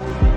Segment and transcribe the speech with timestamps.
[0.00, 0.29] Bye.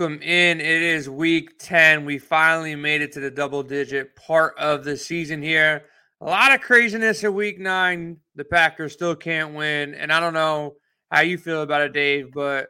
[0.00, 0.62] Welcome in.
[0.62, 2.06] It is week 10.
[2.06, 5.84] We finally made it to the double digit part of the season here.
[6.22, 8.16] A lot of craziness in week nine.
[8.34, 9.92] The Packers still can't win.
[9.92, 10.76] And I don't know
[11.10, 12.68] how you feel about it, Dave, but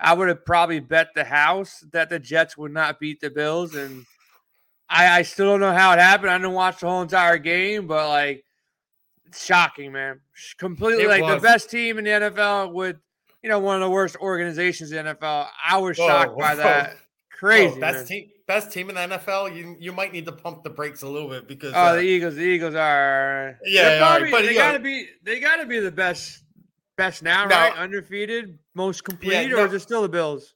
[0.00, 3.74] I would have probably bet the house that the Jets would not beat the Bills.
[3.74, 4.06] And
[4.88, 6.30] I, I still don't know how it happened.
[6.30, 8.42] I didn't watch the whole entire game, but like,
[9.26, 10.20] it's shocking, man.
[10.56, 11.42] Completely it like was.
[11.42, 13.00] the best team in the NFL would
[13.42, 15.48] you know, one of the worst organizations in the NFL.
[15.66, 16.56] I was whoa, shocked by whoa.
[16.62, 16.96] that.
[17.32, 17.74] Crazy.
[17.74, 18.06] Whoa, best man.
[18.06, 19.56] team best team in the NFL.
[19.56, 22.02] You you might need to pump the brakes a little bit because Oh, uh, the
[22.02, 26.42] Eagles, the Eagles are Yeah, probably, but they gotta be they gotta be the best
[26.96, 27.76] best now, no, right?
[27.76, 30.54] Undefeated, most complete, yeah, no, or is it still the Bills?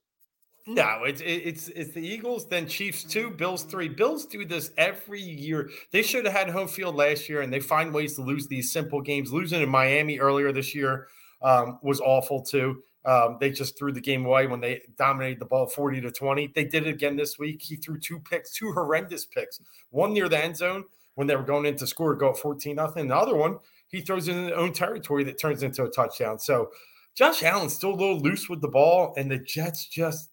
[0.67, 3.87] No, it's it's it's the Eagles, then Chiefs two, Bills three.
[3.87, 5.69] Bills do this every year.
[5.91, 8.71] They should have had home field last year, and they find ways to lose these
[8.71, 9.31] simple games.
[9.31, 11.07] Losing in Miami earlier this year,
[11.41, 12.83] um, was awful too.
[13.05, 16.51] Um, they just threw the game away when they dominated the ball 40 to 20.
[16.55, 17.61] They did it again this week.
[17.61, 19.61] He threw two picks, two horrendous picks.
[19.91, 22.75] One near the end zone when they were going in to score, go at 14
[22.75, 23.07] nothing.
[23.07, 26.39] The other one, he throws in his own territory that turns into a touchdown.
[26.39, 26.71] So
[27.15, 30.29] Josh Allen's still a little loose with the ball, and the Jets just,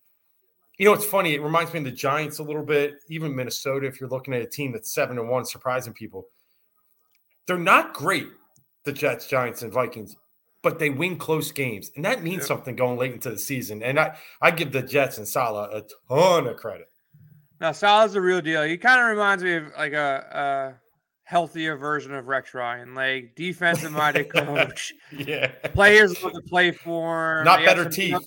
[0.79, 1.35] you know, it's funny.
[1.35, 3.87] It reminds me of the Giants a little bit, even Minnesota.
[3.87, 6.27] If you're looking at a team that's seven and one, surprising people,
[7.47, 8.29] they're not great.
[8.85, 10.17] The Jets, Giants, and Vikings
[10.63, 13.83] but they win close games, and that means something going late into the season.
[13.83, 16.87] And I, I give the Jets and Saleh a ton of credit.
[17.61, 18.63] Now Saleh's the real deal.
[18.63, 20.81] He kind of reminds me of like a, a
[21.25, 24.93] healthier version of Rex Ryan, like defensive minded coach.
[25.13, 27.45] yeah, players love to play for him.
[27.45, 28.11] Not better teeth.
[28.11, 28.25] Young,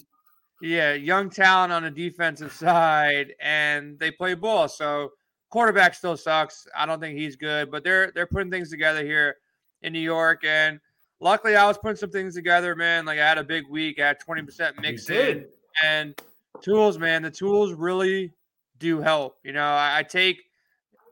[0.61, 4.67] yeah, young talent on the defensive side, and they play ball.
[4.67, 5.11] So
[5.49, 6.67] quarterback still sucks.
[6.75, 9.37] I don't think he's good, but they're they're putting things together here
[9.81, 10.79] in New York and
[11.19, 13.05] luckily I was putting some things together, man.
[13.05, 13.99] Like I had a big week.
[13.99, 15.45] I had 20% mix in
[15.83, 16.15] and
[16.61, 17.21] tools, man.
[17.21, 18.33] The tools really
[18.79, 19.37] do help.
[19.43, 20.43] You know, I, I take,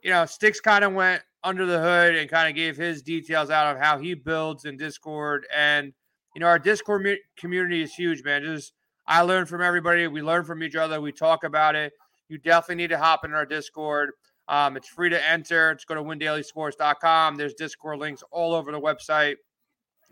[0.03, 3.50] you know, Sticks kind of went under the hood and kind of gave his details
[3.50, 5.46] out of how he builds in Discord.
[5.56, 5.94] And,
[6.35, 7.06] you know, our Discord
[7.38, 8.44] community is huge, man.
[8.44, 8.74] Just
[9.06, 10.08] I learn from everybody.
[10.08, 11.02] We learn from each other.
[11.02, 11.94] We talk about it.
[12.30, 14.12] You definitely need to hop in our Discord.
[14.47, 15.74] Um, it's free to enter.
[15.74, 17.35] Just go to windailysports.com.
[17.35, 19.35] There's Discord links all over the website.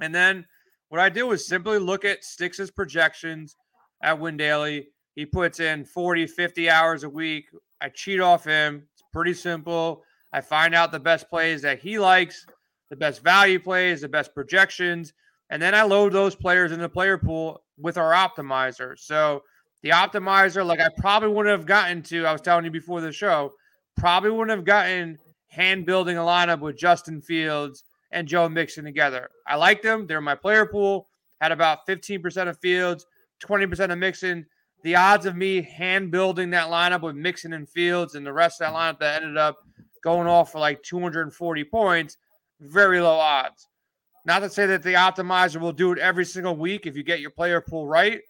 [0.01, 0.45] And then
[0.89, 3.55] what I do is simply look at Stix's projections
[4.03, 4.89] at Win Daily.
[5.15, 7.45] He puts in 40, 50 hours a week.
[7.79, 8.87] I cheat off him.
[8.93, 10.03] It's pretty simple.
[10.33, 12.45] I find out the best plays that he likes,
[12.89, 15.13] the best value plays, the best projections,
[15.49, 18.97] and then I load those players in the player pool with our optimizer.
[18.97, 19.43] So
[19.83, 23.11] the optimizer, like I probably wouldn't have gotten to, I was telling you before the
[23.11, 23.51] show,
[23.97, 25.17] probably wouldn't have gotten
[25.47, 29.29] hand building a lineup with Justin Fields and Joe Mixon together.
[29.47, 30.07] I like them.
[30.07, 31.07] They're my player pool.
[31.39, 33.05] Had about 15% of Fields,
[33.43, 34.45] 20% of Mixon.
[34.83, 38.61] The odds of me hand building that lineup with Mixon and Fields and the rest
[38.61, 39.57] of that lineup that ended up
[40.03, 42.17] going off for like 240 points,
[42.59, 43.67] very low odds.
[44.25, 47.21] Not to say that the optimizer will do it every single week if you get
[47.21, 48.21] your player pool right,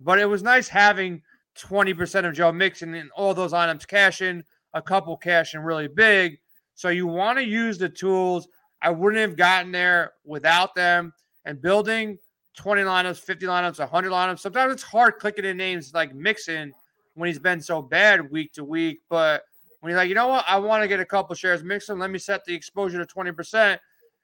[0.00, 1.22] but it was nice having
[1.58, 4.44] 20% of Joe Mixon and all those items cashing,
[4.74, 6.38] a couple cashing really big.
[6.74, 8.48] So you want to use the tools
[8.82, 11.12] I wouldn't have gotten there without them.
[11.44, 12.18] And building
[12.56, 14.40] 20 lineups, 50 lineups, 100 lineups.
[14.40, 16.72] Sometimes it's hard clicking in names like Mixon
[17.14, 19.00] when he's been so bad week to week.
[19.08, 19.42] But
[19.80, 22.10] when you're like, you know what, I want to get a couple shares Mixon, let
[22.10, 23.78] me set the exposure to 20%,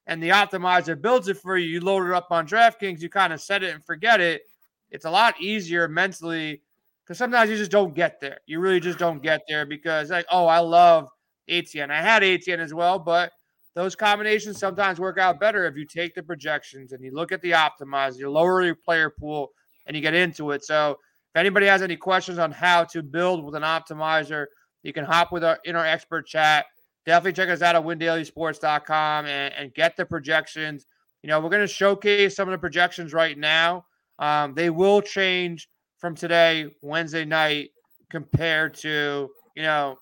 [0.06, 1.68] and the optimizer builds it for you.
[1.68, 4.42] You load it up on DraftKings, you kind of set it and forget it.
[4.90, 6.62] It's a lot easier mentally
[7.04, 8.38] because sometimes you just don't get there.
[8.46, 11.08] You really just don't get there because, like, oh, I love
[11.48, 11.90] ATN.
[11.90, 13.32] I had ATN as well, but
[13.74, 17.40] those combinations sometimes work out better if you take the projections and you look at
[17.42, 19.50] the optimizer, you lower your player pool,
[19.86, 20.64] and you get into it.
[20.64, 24.46] So if anybody has any questions on how to build with an optimizer,
[24.82, 26.66] you can hop with our in our expert chat.
[27.06, 30.86] Definitely check us out at windailysports.com and, and get the projections.
[31.22, 33.86] You know, we're going to showcase some of the projections right now.
[34.18, 35.68] Um, they will change
[35.98, 37.70] from today, Wednesday night,
[38.10, 39.98] compared to, you know,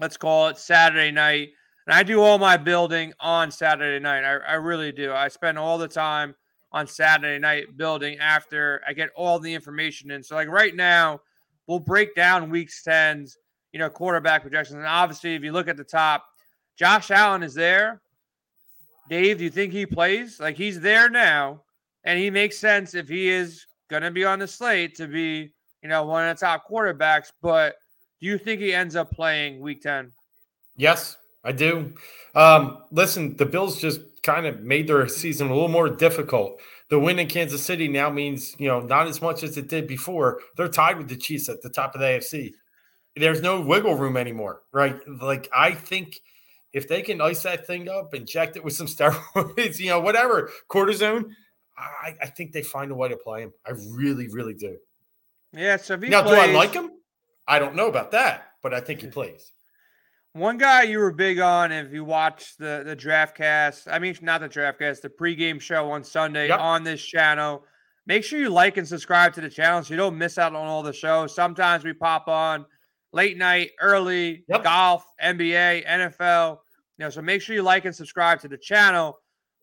[0.00, 1.50] let's call it Saturday night.
[1.86, 4.24] And I do all my building on Saturday night.
[4.24, 5.12] I, I really do.
[5.12, 6.34] I spend all the time
[6.72, 10.22] on Saturday night building after I get all the information in.
[10.22, 11.20] So, like right now,
[11.66, 13.36] we'll break down weeks 10's,
[13.72, 14.78] you know, quarterback projections.
[14.78, 16.24] And obviously, if you look at the top,
[16.76, 18.00] Josh Allen is there.
[19.08, 20.40] Dave, do you think he plays?
[20.40, 21.62] Like he's there now,
[22.04, 25.52] and he makes sense if he is going to be on the slate to be,
[25.82, 27.30] you know, one of the top quarterbacks.
[27.42, 27.76] But
[28.20, 30.10] do you think he ends up playing week 10?
[30.76, 31.94] Yes, I do.
[32.34, 36.60] Um, listen, the Bills just kind of made their season a little more difficult.
[36.88, 39.86] The win in Kansas City now means, you know, not as much as it did
[39.86, 40.40] before.
[40.56, 42.52] They're tied with the Chiefs at the top of the AFC.
[43.16, 44.98] There's no wiggle room anymore, right?
[45.06, 46.20] Like, I think
[46.72, 50.50] if they can ice that thing up, inject it with some steroids, you know, whatever,
[50.68, 51.30] cortisone,
[51.76, 53.52] I, I think they find a way to play him.
[53.66, 54.76] I really, really do.
[55.52, 55.76] Yeah.
[55.76, 56.90] So he now, plays, do I like him?
[57.46, 59.52] I don't know about that, but I think he plays.
[60.34, 64.16] One guy you were big on if you watch the the draft cast, I mean
[64.20, 66.58] not the draft cast, the pregame show on Sunday yep.
[66.58, 67.64] on this channel.
[68.06, 70.66] Make sure you like and subscribe to the channel so you don't miss out on
[70.66, 71.32] all the shows.
[71.32, 72.66] Sometimes we pop on
[73.12, 74.64] late night, early, yep.
[74.64, 76.58] golf, NBA, NFL.
[76.98, 79.16] You know, so make sure you like and subscribe to the channel.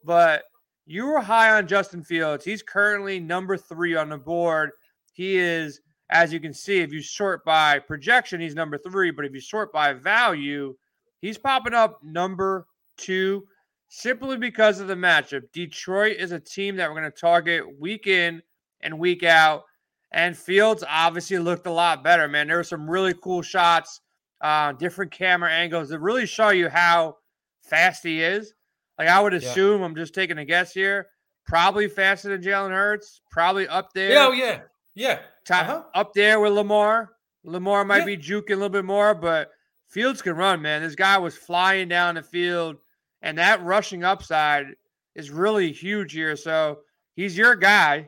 [0.06, 0.44] But
[0.86, 2.46] you were high on Justin Fields.
[2.46, 4.72] He's currently number three on the board.
[5.12, 9.12] He is as you can see, if you sort by projection, he's number three.
[9.12, 10.76] But if you sort by value,
[11.22, 12.68] he's popping up number
[12.98, 13.46] two
[13.88, 15.44] simply because of the matchup.
[15.54, 18.42] Detroit is a team that we're going to target week in
[18.82, 19.64] and week out.
[20.12, 22.48] And Fields obviously looked a lot better, man.
[22.48, 24.02] There were some really cool shots,
[24.42, 27.18] uh, different camera angles that really show you how
[27.64, 28.54] fast he is.
[29.00, 29.86] Like I would assume, yeah.
[29.86, 31.08] I'm just taking a guess here,
[31.48, 34.12] probably faster than Jalen Hurts, probably up there.
[34.12, 34.62] Yeah, oh, yeah.
[34.96, 35.20] Yeah.
[35.50, 35.84] Uh-huh.
[35.94, 37.12] Up there with Lamar.
[37.44, 38.06] Lamar might yeah.
[38.06, 39.52] be juking a little bit more, but
[39.92, 40.82] Fields can run, man.
[40.82, 42.78] This guy was flying down the field,
[43.22, 44.68] and that rushing upside
[45.16, 46.38] is really huge here.
[46.38, 46.80] So
[47.18, 48.08] he's your guy.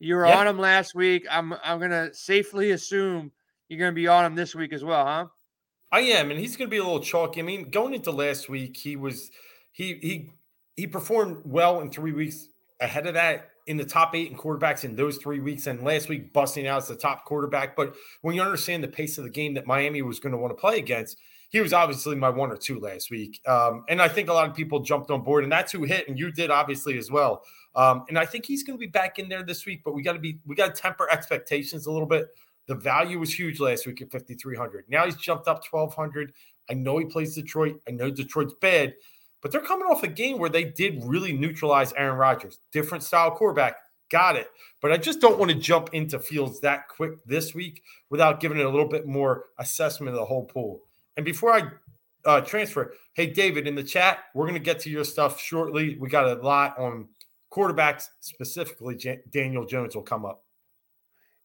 [0.00, 1.24] You were on him last week.
[1.30, 3.30] I'm I'm gonna safely assume
[3.68, 5.26] you're gonna be on him this week as well, huh?
[5.92, 7.38] I am, and he's gonna be a little chalky.
[7.38, 9.30] I mean, going into last week, he was
[9.70, 10.32] he he
[10.74, 12.48] he performed well in three weeks.
[12.80, 16.08] Ahead of that, in the top eight in quarterbacks in those three weeks, and last
[16.08, 17.76] week busting out as the top quarterback.
[17.76, 20.56] But when you understand the pace of the game that Miami was going to want
[20.56, 21.16] to play against,
[21.50, 23.40] he was obviously my one or two last week.
[23.46, 26.08] Um, and I think a lot of people jumped on board, and that's who hit,
[26.08, 27.42] and you did obviously as well.
[27.74, 30.02] Um, and I think he's going to be back in there this week, but we
[30.02, 32.28] got to be we got to temper expectations a little bit.
[32.66, 34.84] The value was huge last week at 5,300.
[34.88, 36.32] Now he's jumped up 1,200.
[36.70, 37.80] I know he plays Detroit.
[37.88, 38.94] I know Detroit's bad,
[39.42, 42.58] but they're coming off a game where they did really neutralize Aaron Rodgers.
[42.72, 43.76] Different style quarterback.
[44.10, 44.48] Got it.
[44.82, 48.58] But I just don't want to jump into Fields that quick this week without giving
[48.58, 50.82] it a little bit more assessment of the whole pool.
[51.16, 51.62] And before I
[52.24, 55.96] uh, transfer, hey, David, in the chat, we're going to get to your stuff shortly.
[55.98, 57.08] We got a lot on
[57.52, 60.44] quarterbacks, specifically, J- Daniel Jones will come up.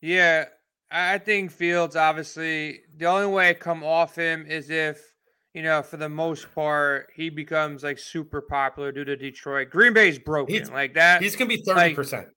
[0.02, 0.46] Yeah,
[0.92, 5.15] I think Fields, obviously, the only way I come off him is if
[5.56, 9.70] you know, for the most part, he becomes like super popular due to Detroit.
[9.70, 11.22] Green Bay's broken he's, like that.
[11.22, 12.28] He's gonna be thirty percent.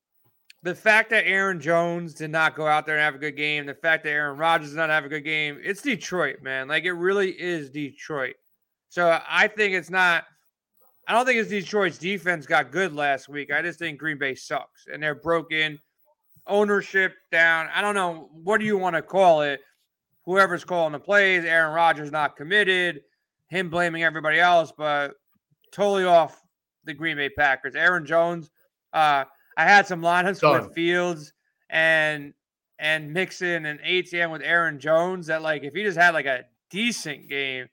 [0.62, 3.66] the fact that Aaron Jones did not go out there and have a good game,
[3.66, 6.68] the fact that Aaron Rodgers did not have a good game, it's Detroit, man.
[6.68, 8.36] Like it really is Detroit.
[8.88, 10.22] So I think it's not.
[11.08, 13.50] I don't think it's Detroit's defense got good last week.
[13.52, 15.80] I just think Green Bay sucks and they're broken.
[16.46, 17.68] Ownership down.
[17.74, 19.60] I don't know what do you want to call it.
[20.24, 23.00] Whoever's calling the plays, Aaron Rodgers not committed
[23.48, 25.14] him blaming everybody else, but
[25.72, 26.40] totally off
[26.84, 27.74] the Green Bay Packers.
[27.74, 28.50] Aaron Jones,
[28.92, 29.24] uh,
[29.56, 30.62] I had some lineups Done.
[30.62, 31.32] with Fields
[31.70, 32.32] and
[32.78, 36.44] and Mixon and ATM with Aaron Jones that like if he just had like a
[36.70, 37.66] decent game,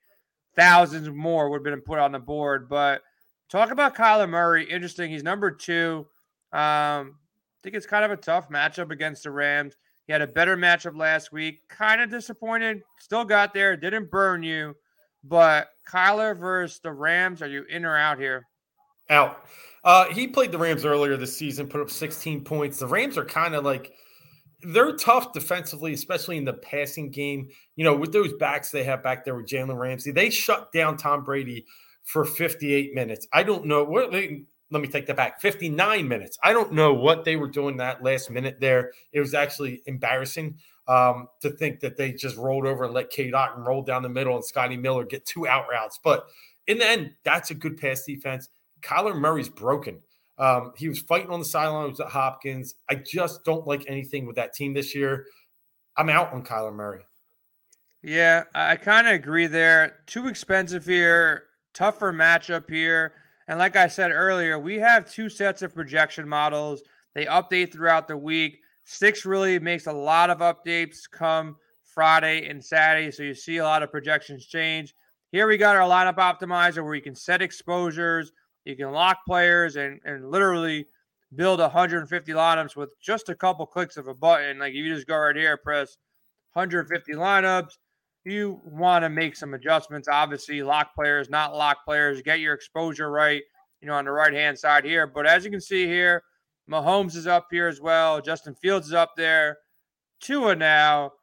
[0.55, 2.67] thousands more would have been put on the board.
[2.67, 3.01] But
[3.49, 4.69] talk about Kyler Murray.
[4.69, 5.11] Interesting.
[5.11, 6.07] He's number two.
[6.51, 9.75] Um, I think it's kind of a tough matchup against the Rams.
[10.07, 11.67] He had a better matchup last week.
[11.67, 12.81] Kind of disappointed.
[12.99, 13.75] Still got there.
[13.75, 14.75] Didn't burn you.
[15.27, 18.47] But Kyler versus the Rams, are you in or out here?
[19.09, 19.45] Out.
[19.83, 22.79] Uh, he played the Rams earlier this season, put up 16 points.
[22.79, 23.93] The Rams are kind of like
[24.61, 27.47] they're tough defensively, especially in the passing game.
[27.75, 30.97] You know, with those backs they have back there with Jalen Ramsey, they shut down
[30.97, 31.65] Tom Brady
[32.03, 33.27] for 58 minutes.
[33.33, 34.11] I don't know what.
[34.11, 35.39] they, Let me take that back.
[35.41, 36.37] 59 minutes.
[36.43, 38.91] I don't know what they were doing that last minute there.
[39.11, 43.33] It was actually embarrassing um, to think that they just rolled over and let Cade
[43.33, 45.99] Otton roll down the middle and Scotty Miller get two out routes.
[46.03, 46.27] But
[46.67, 48.49] in the end, that's a good pass defense.
[48.81, 50.01] Kyler Murray's broken.
[50.37, 52.75] Um, he was fighting on the sidelines at Hopkins.
[52.89, 55.25] I just don't like anything with that team this year.
[55.97, 57.05] I'm out on Kyler Murray.
[58.03, 59.99] Yeah, I kind of agree there.
[60.05, 63.13] Too expensive here, tougher matchup here.
[63.47, 66.83] And like I said earlier, we have two sets of projection models.
[67.13, 68.61] They update throughout the week.
[68.85, 73.11] Six really makes a lot of updates come Friday and Saturday.
[73.11, 74.93] So you see a lot of projections change.
[75.31, 78.31] Here we got our lineup optimizer where you can set exposures,
[78.63, 80.85] you can lock players, and, and literally
[81.35, 84.59] build 150 lineups with just a couple clicks of a button.
[84.59, 85.97] Like if you just go right here, press
[86.53, 87.71] 150 lineups.
[88.23, 90.07] You want to make some adjustments.
[90.07, 92.21] Obviously, lock players, not lock players.
[92.21, 93.41] Get your exposure right,
[93.81, 95.05] you know, on the right hand side here.
[95.05, 96.23] But as you can see here,
[96.69, 98.21] Mahomes is up here as well.
[98.21, 99.57] Justin Fields is up there.
[100.19, 101.13] Tua now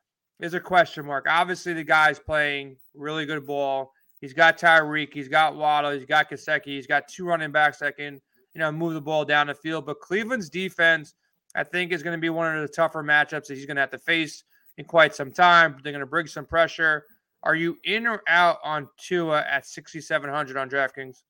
[0.40, 1.26] is a question mark.
[1.28, 3.92] Obviously, the guy's playing really good ball.
[4.20, 7.96] He's got Tyreek, he's got Waddle, he's got Gesicki, he's got two running backs that
[7.96, 8.20] can,
[8.54, 9.84] you know, move the ball down the field.
[9.84, 11.14] But Cleveland's defense,
[11.56, 13.80] I think, is going to be one of the tougher matchups that he's going to
[13.80, 14.44] have to face
[14.78, 15.76] in quite some time.
[15.82, 17.04] They're going to bring some pressure.
[17.42, 21.22] Are you in or out on Tua at 6,700 on DraftKings?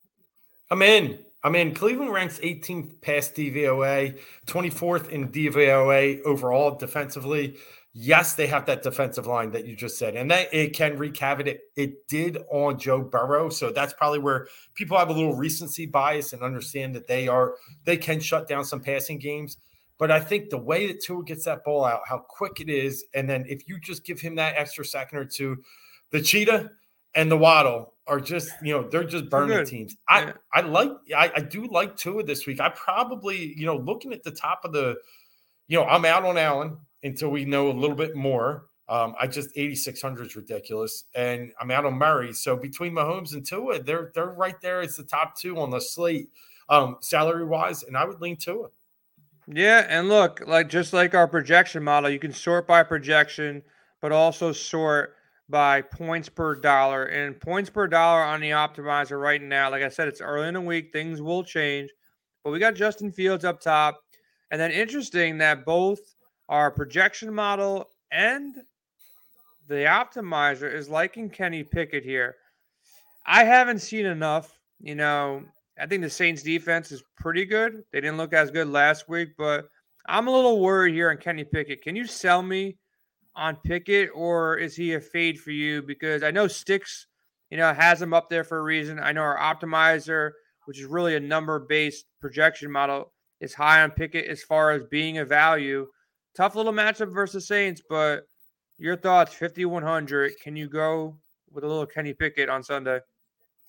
[0.69, 1.17] I'm in.
[1.43, 1.73] I'm in.
[1.73, 7.57] Cleveland ranks 18th pass DVOA, 24th in DVOA overall defensively.
[7.91, 11.17] Yes, they have that defensive line that you just said, and that it can wreak
[11.17, 11.47] havoc.
[11.47, 15.85] It, it did on Joe Burrow, so that's probably where people have a little recency
[15.85, 19.57] bias and understand that they are they can shut down some passing games.
[19.99, 23.05] But I think the way that Tua gets that ball out, how quick it is,
[23.13, 25.57] and then if you just give him that extra second or two,
[26.09, 26.71] the cheetah
[27.13, 29.95] and the waddle are just, you know, they're just burning teams.
[30.07, 30.33] I yeah.
[30.53, 32.59] I like I, I do like Tua this week.
[32.59, 34.95] I probably, you know, looking at the top of the,
[35.67, 38.65] you know, I'm out on Allen until we know a little bit more.
[38.89, 42.33] Um, I just 8600 is ridiculous, and I'm out on Murray.
[42.33, 44.81] So between Mahomes and Tua, they're they're right there.
[44.81, 46.29] It's the top two on the slate,
[46.67, 48.69] um, salary wise, and I would lean Tua.
[49.47, 53.63] Yeah, and look, like just like our projection model, you can sort by projection,
[54.01, 55.15] but also sort
[55.49, 57.05] by points per dollar.
[57.05, 60.53] And points per dollar on the optimizer right now, like I said, it's early in
[60.53, 61.89] the week, things will change.
[62.43, 64.01] But we got Justin Fields up top.
[64.51, 65.99] And then interesting that both
[66.49, 68.55] our projection model and
[69.67, 72.35] the optimizer is liking Kenny Pickett here.
[73.25, 75.43] I haven't seen enough, you know,
[75.79, 77.83] I think the Saints defense is pretty good.
[77.91, 79.69] They didn't look as good last week, but
[80.05, 81.81] I'm a little worried here on Kenny Pickett.
[81.81, 82.77] Can you sell me
[83.35, 85.81] on Pickett, or is he a fade for you?
[85.81, 87.07] Because I know Sticks,
[87.49, 88.99] you know, has him up there for a reason.
[88.99, 90.31] I know our optimizer,
[90.65, 93.11] which is really a number-based projection model,
[93.41, 95.87] is high on Pickett as far as being a value.
[96.35, 98.23] Tough little matchup versus Saints, but
[98.77, 100.33] your thoughts, 5100.
[100.43, 101.17] Can you go
[101.51, 102.99] with a little Kenny Pickett on Sunday?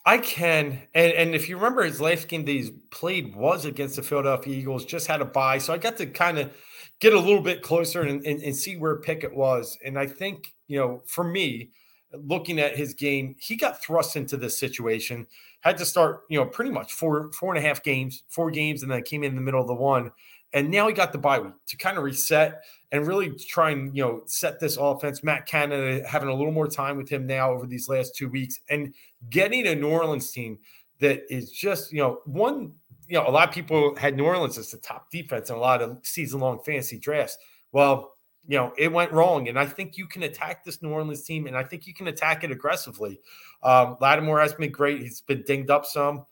[0.06, 3.96] I can, and and if you remember, his last game that he's played was against
[3.96, 4.84] the Philadelphia Eagles.
[4.84, 6.52] Just had a bye, so I got to kind of
[7.00, 9.78] get a little bit closer and, and, and see where Pickett was.
[9.84, 11.70] And I think you know, for me,
[12.12, 15.26] looking at his game, he got thrust into this situation.
[15.60, 18.82] Had to start, you know, pretty much four four and a half games, four games,
[18.82, 20.10] and then came in the middle of the one.
[20.52, 23.94] And now he got the bye week to kind of reset and really try and
[23.96, 25.24] you know set this offense.
[25.24, 28.60] Matt Canada having a little more time with him now over these last two weeks
[28.68, 28.94] and
[29.30, 30.58] getting a New Orleans team
[31.00, 32.72] that is just you know one.
[33.08, 35.58] You know, a lot of people had New Orleans as the top defense in a
[35.58, 37.36] lot of season-long fantasy drafts.
[37.72, 38.14] Well,
[38.46, 39.48] you know, it went wrong.
[39.48, 42.08] And I think you can attack this New Orleans team, and I think you can
[42.08, 43.20] attack it aggressively.
[43.62, 45.00] Um, Lattimore has been great.
[45.00, 46.26] He's been dinged up some.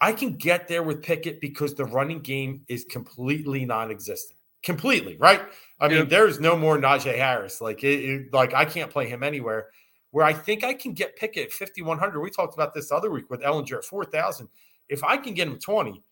[0.00, 4.38] I can get there with Pickett because the running game is completely non-existent.
[4.62, 5.40] Completely, right?
[5.80, 7.60] I mean, there's no more Najee Harris.
[7.60, 9.68] Like, it, it, like I can't play him anywhere.
[10.10, 12.20] Where I think I can get Pickett at 5100.
[12.20, 14.48] We talked about this other week with Ehlinger at 4000.
[14.88, 16.02] If I can get him 20,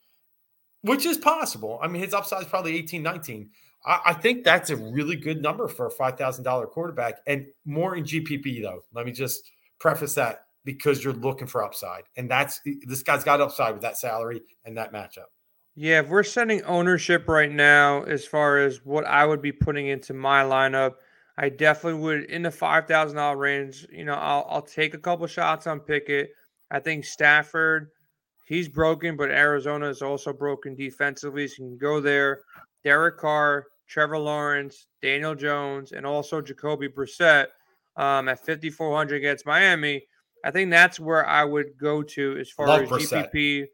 [0.83, 1.78] which is possible.
[1.83, 3.50] I mean, his upside is probably 18, 19.
[3.87, 8.04] I, I think that's a really good number for a $5,000 quarterback and more in
[8.04, 8.83] GPP, though.
[8.93, 12.04] Let me just preface that because you're looking for upside.
[12.16, 15.26] And that's this guy's got upside with that salary and that matchup.
[15.75, 19.88] Yeah, if we're sending ownership right now as far as what I would be putting
[19.88, 20.95] into my lineup,
[21.37, 23.87] I definitely would in the five thousand dollar range.
[23.90, 26.31] You know, I'll I'll take a couple shots on Pickett.
[26.71, 27.90] I think Stafford,
[28.45, 32.43] he's broken, but Arizona is also broken defensively, so you can go there.
[32.85, 37.47] Derek Carr, Trevor Lawrence, Daniel Jones, and also Jacoby Brissett
[37.97, 40.03] um, at 5,400 against Miami.
[40.45, 43.33] I think that's where I would go to as far Love as Brissett.
[43.33, 43.67] GPP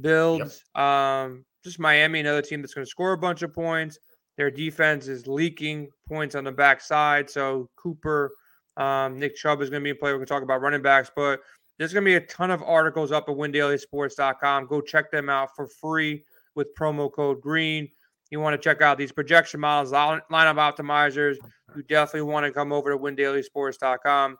[0.00, 0.64] builds.
[0.74, 0.84] Yep.
[0.84, 3.98] Um, just Miami, another team that's going to score a bunch of points.
[4.36, 7.30] Their defense is leaking points on the backside.
[7.30, 8.32] So Cooper,
[8.76, 10.14] um, Nick Chubb is going to be a player.
[10.14, 11.40] We can talk about running backs, but
[11.78, 14.66] there's going to be a ton of articles up at windailysports.com.
[14.66, 17.88] Go check them out for free with promo code GREEN.
[18.30, 21.36] You want to check out these projection models, lineup optimizers.
[21.76, 24.36] You definitely want to come over to windailysports.com.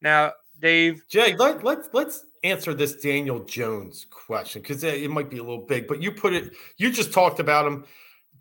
[0.00, 1.02] Now, Dave.
[1.08, 5.42] Jay, let, let's let's answer this Daniel Jones question because it, it, might be a
[5.42, 7.84] little big, but you put it, you just talked about him.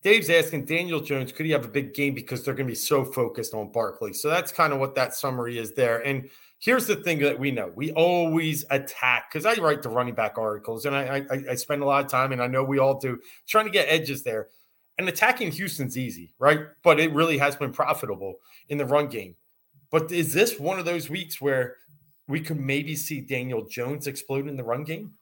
[0.03, 2.75] Dave's asking Daniel Jones, could he have a big game because they're going to be
[2.75, 4.13] so focused on Barkley?
[4.13, 6.05] So that's kind of what that summary is there.
[6.05, 10.15] And here's the thing that we know we always attack because I write the running
[10.15, 12.79] back articles and I, I, I spend a lot of time, and I know we
[12.79, 14.47] all do, trying to get edges there.
[14.99, 16.61] And attacking Houston's easy, right?
[16.83, 18.37] But it really has been profitable
[18.69, 19.35] in the run game.
[19.91, 21.75] But is this one of those weeks where
[22.27, 25.13] we could maybe see Daniel Jones explode in the run game?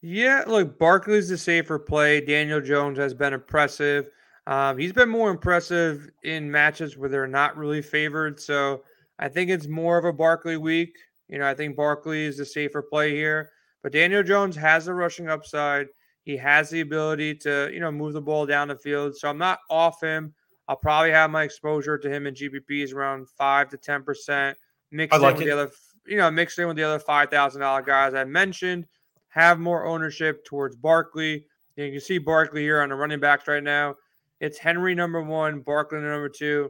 [0.00, 2.20] Yeah, look, Barkley's the safer play.
[2.20, 4.08] Daniel Jones has been impressive.
[4.46, 8.40] Um, he's been more impressive in matches where they're not really favored.
[8.40, 8.84] So
[9.18, 10.96] I think it's more of a Barkley week.
[11.28, 13.50] You know, I think Barkley is the safer play here.
[13.82, 15.88] But Daniel Jones has the rushing upside.
[16.22, 19.16] He has the ability to, you know, move the ball down the field.
[19.16, 20.34] So I'm not off him.
[20.68, 24.56] I'll probably have my exposure to him in GPPs around five to ten percent.
[24.90, 25.46] Mixed like in with it.
[25.46, 25.72] the other,
[26.06, 28.86] you know, mixed in with the other five thousand dollar guys I mentioned
[29.28, 31.46] have more ownership towards Barkley.
[31.76, 33.94] You can see Barkley here on the running backs right now.
[34.40, 36.68] It's Henry number one, Barkley number two,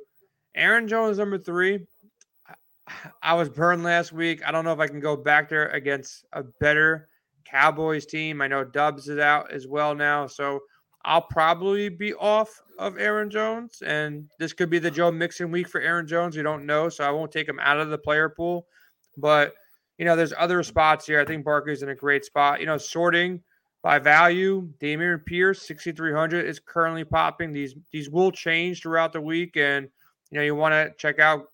[0.55, 1.87] Aaron Jones number three.
[3.23, 4.43] I was burned last week.
[4.47, 7.09] I don't know if I can go back there against a better
[7.45, 8.41] Cowboys team.
[8.41, 10.61] I know Dubs is out as well now, so
[11.05, 15.69] I'll probably be off of Aaron Jones, and this could be the Joe Mixon week
[15.69, 16.37] for Aaron Jones.
[16.37, 18.67] We don't know, so I won't take him out of the player pool.
[19.17, 19.55] But
[19.97, 21.21] you know, there's other spots here.
[21.21, 22.61] I think Barkley's in a great spot.
[22.61, 23.43] You know, sorting
[23.83, 27.53] by value, Dameon Pierce, 6,300 is currently popping.
[27.53, 29.89] These these will change throughout the week, and
[30.31, 31.47] you know, you want to check out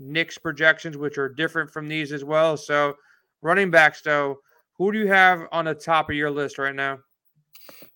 [0.00, 2.56] Nick's projections, which are different from these as well.
[2.56, 2.94] So,
[3.42, 4.38] running backs, though,
[4.76, 6.98] who do you have on the top of your list right now?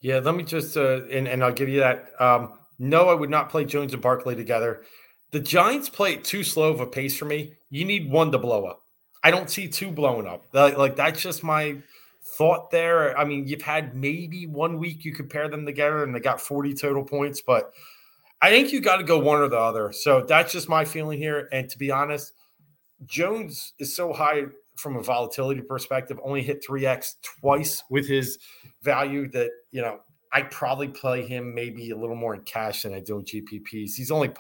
[0.01, 2.11] Yeah, let me just uh, and and I'll give you that.
[2.21, 4.83] Um, no, I would not play Jones and Barkley together.
[5.31, 7.55] The Giants play too slow of a pace for me.
[7.71, 8.83] You need one to blow up.
[9.23, 10.45] I don't see two blowing up.
[10.53, 11.79] Like, like that's just my
[12.37, 13.17] thought there.
[13.19, 16.75] I mean, you've had maybe one week you compare them together and they got 40
[16.75, 17.73] total points, but
[18.45, 19.91] I think you got to go one or the other.
[19.91, 21.49] So that's just my feeling here.
[21.51, 22.35] And to be honest,
[23.07, 24.43] Jones is so high
[24.77, 28.39] from a volatility perspective, only hit 3x twice with his
[28.83, 32.93] value that, you know, I probably play him maybe a little more in cash than
[32.93, 33.95] I do in GPPs.
[33.95, 34.31] He's only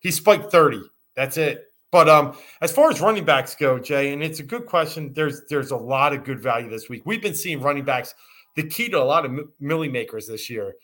[0.00, 0.82] he spiked 30.
[1.14, 1.66] That's it.
[1.92, 5.12] But um, as far as running backs go, Jay, and it's a good question.
[5.14, 7.02] There's there's a lot of good value this week.
[7.04, 8.12] We've been seeing running backs
[8.56, 9.30] the key to a lot of
[9.62, 10.74] milli makers this year.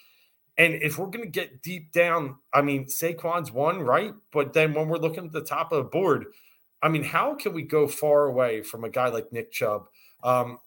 [0.58, 4.12] And if we're going to get deep down, I mean, Saquon's one, right?
[4.32, 6.26] But then when we're looking at the top of the board,
[6.82, 9.86] I mean, how can we go far away from a guy like Nick Chubb?
[10.22, 10.58] Um,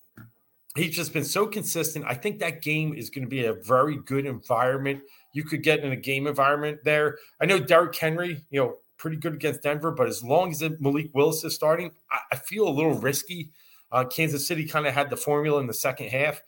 [0.75, 2.05] he's just been so consistent.
[2.07, 5.01] I think that game is going to be a very good environment.
[5.33, 7.17] You could get in a game environment there.
[7.41, 11.09] I know Derrick Henry, you know, pretty good against Denver, but as long as Malik
[11.13, 13.51] Willis is starting, I, I feel a little risky.
[13.91, 16.41] Uh, Kansas City kind of had the formula in the second half.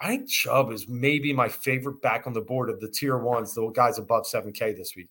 [0.00, 3.54] I think Chubb is maybe my favorite back on the board of the tier ones,
[3.54, 5.10] the guys above 7K this week.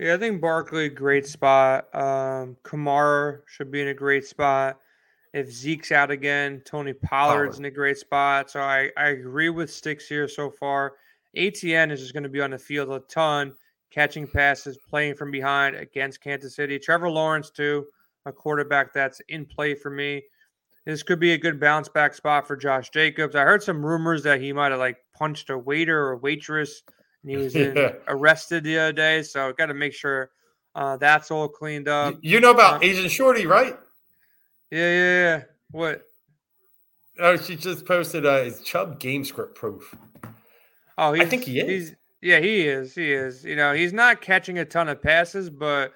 [0.00, 1.94] Yeah, I think Barkley, great spot.
[1.94, 4.78] Um, Kamara should be in a great spot.
[5.34, 7.58] If Zeke's out again, Tony Pollard's Pollard.
[7.58, 8.50] in a great spot.
[8.50, 10.94] So I, I agree with Sticks here so far.
[11.36, 13.54] ATN is just going to be on the field a ton
[13.90, 16.78] catching passes, playing from behind against Kansas City.
[16.78, 17.86] Trevor Lawrence, too,
[18.26, 20.22] a quarterback that's in play for me.
[20.84, 23.36] This could be a good bounce back spot for Josh Jacobs.
[23.36, 26.82] I heard some rumors that he might have like punched a waiter or waitress
[27.22, 27.92] and he was yeah.
[28.08, 29.22] arrested the other day.
[29.22, 30.30] So got to make sure
[30.74, 32.16] uh, that's all cleaned up.
[32.20, 33.78] You know about uh, Asian Shorty, right?
[34.70, 35.42] Yeah, yeah, yeah.
[35.70, 36.02] What?
[37.18, 39.94] Oh, she just posted uh, his Chubb game script proof.
[40.98, 41.94] Oh, I think he is.
[42.20, 42.94] Yeah, he is.
[42.94, 43.44] He is.
[43.44, 45.92] You know, he's not catching a ton of passes, but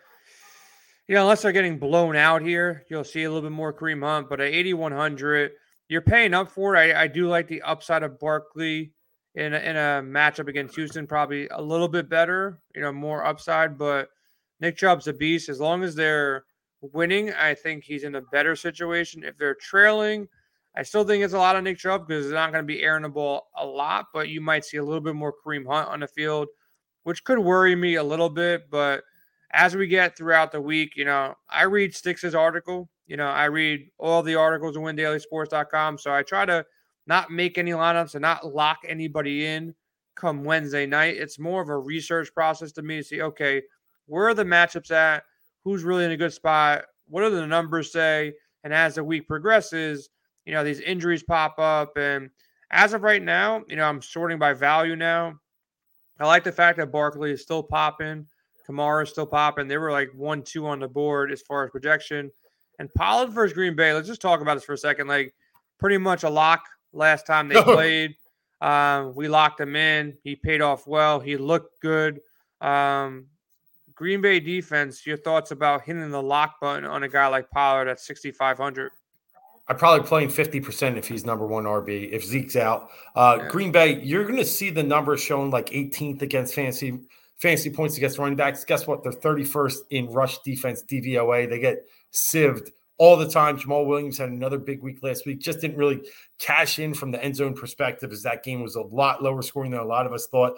[1.09, 4.03] you know, unless they're getting blown out here, you'll see a little bit more Kareem
[4.03, 4.29] Hunt.
[4.29, 5.53] But at 8100,
[5.88, 6.79] you're paying up for it.
[6.79, 8.92] I, I do like the upside of Barkley
[9.35, 12.61] in a, in a matchup against Houston, probably a little bit better.
[12.75, 13.79] You know, more upside.
[13.79, 14.09] But
[14.61, 15.49] Nick Chubb's a beast.
[15.49, 16.45] As long as they're
[16.81, 19.23] winning, I think he's in a better situation.
[19.23, 20.27] If they're trailing,
[20.77, 22.83] I still think it's a lot of Nick Chubb because it's not going to be
[22.83, 25.88] airing the ball a lot, but you might see a little bit more Kareem Hunt
[25.88, 26.49] on the field,
[27.05, 28.69] which could worry me a little bit.
[28.71, 29.05] But
[29.52, 32.88] as we get throughout the week, you know, I read Stix's article.
[33.06, 35.98] You know, I read all the articles on windailysports.com.
[35.98, 36.64] So I try to
[37.06, 39.74] not make any lineups and not lock anybody in
[40.16, 41.16] come Wednesday night.
[41.16, 43.62] It's more of a research process to me to see, okay,
[44.06, 45.22] where are the matchups at?
[45.62, 46.85] Who's really in a good spot?
[47.09, 48.32] What do the numbers say?
[48.64, 50.09] And as the week progresses,
[50.44, 51.96] you know, these injuries pop up.
[51.96, 52.30] And
[52.70, 55.35] as of right now, you know, I'm sorting by value now.
[56.18, 58.26] I like the fact that Barkley is still popping.
[58.66, 59.68] Kamara still popping.
[59.68, 62.31] They were like one, two on the board as far as projection.
[62.79, 63.92] And Pollard versus Green Bay.
[63.92, 65.09] Let's just talk about this for a second.
[65.09, 65.35] Like
[65.79, 68.16] pretty much a lock last time they played.
[68.61, 70.16] Um, we locked him in.
[70.22, 71.20] He paid off well.
[71.20, 72.20] He looked good.
[72.61, 73.26] Um,
[73.94, 77.88] Green Bay defense, your thoughts about hitting the lock button on a guy like Pollard
[77.88, 78.92] at 6,500?
[79.68, 82.90] I'm probably playing 50% if he's number one RB, if Zeke's out.
[83.16, 83.48] Uh, yeah.
[83.48, 87.00] Green Bay, you're going to see the numbers shown like 18th against fantasy
[87.38, 88.64] fantasy points against running backs.
[88.64, 89.03] Guess what?
[89.03, 91.49] They're 31st in rush defense DVOA.
[91.49, 93.59] They get sieved all the time.
[93.59, 95.40] Jamaal Williams had another big week last week.
[95.40, 96.03] Just didn't really
[96.38, 99.70] cash in from the end zone perspective, as that game was a lot lower scoring
[99.70, 100.55] than a lot of us thought.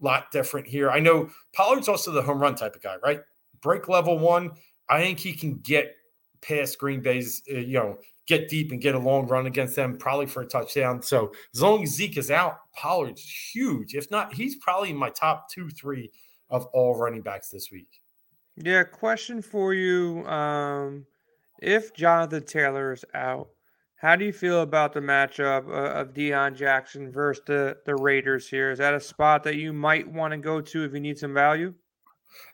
[0.00, 0.90] A lot different here.
[0.90, 3.20] I know Pollard's also the home run type of guy, right?
[3.60, 4.52] Break level one.
[4.88, 5.94] I think he can get
[6.40, 9.96] past Green Bay's, uh, you know, get deep and get a long run against them,
[9.96, 11.02] probably for a touchdown.
[11.02, 13.94] So as long as Zeke is out, Pollard's huge.
[13.94, 16.12] If not, he's probably in my top two, three
[16.50, 17.88] of all running backs this week.
[18.56, 20.24] Yeah, question for you.
[20.26, 21.06] Um,
[21.60, 23.48] if Jonathan Taylor is out,
[23.96, 28.48] how do you feel about the matchup uh, of Deon Jackson versus the, the Raiders
[28.48, 28.70] here?
[28.70, 31.34] Is that a spot that you might want to go to if you need some
[31.34, 31.74] value?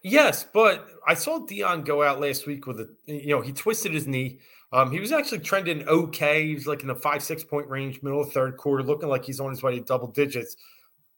[0.02, 3.92] Yes, but I saw Deon go out last week with a, you know, he twisted
[3.92, 4.38] his knee.
[4.74, 6.48] Um, he was actually trending okay.
[6.48, 9.24] He was like in the five, six point range, middle of third quarter, looking like
[9.24, 10.56] he's on his way to double digits.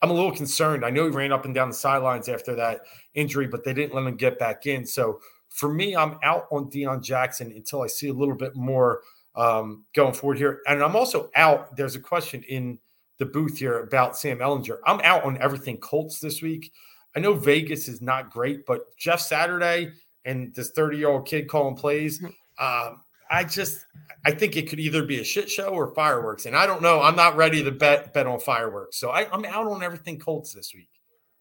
[0.03, 0.85] I'm a little concerned.
[0.85, 2.83] I know he ran up and down the sidelines after that
[3.15, 4.85] injury, but they didn't let him get back in.
[4.85, 9.01] So for me, I'm out on Deon Jackson until I see a little bit more
[9.37, 10.61] um, going forward here.
[10.69, 11.75] And I'm also out.
[11.77, 12.79] There's a question in
[13.17, 14.81] the booth here about Sam Ehlinger.
[14.85, 16.73] I'm out on everything Colts this week.
[17.17, 19.93] I know Vegas is not great, but Jeff Saturday
[20.27, 22.21] and this 30 year old kid calling plays.
[22.21, 22.33] Mm-hmm.
[22.59, 23.85] Um, I just
[24.25, 27.01] I think it could either be a shit show or fireworks, and I don't know.
[27.01, 30.53] I'm not ready to bet bet on fireworks, so I, I'm out on everything Colts
[30.53, 30.89] this week.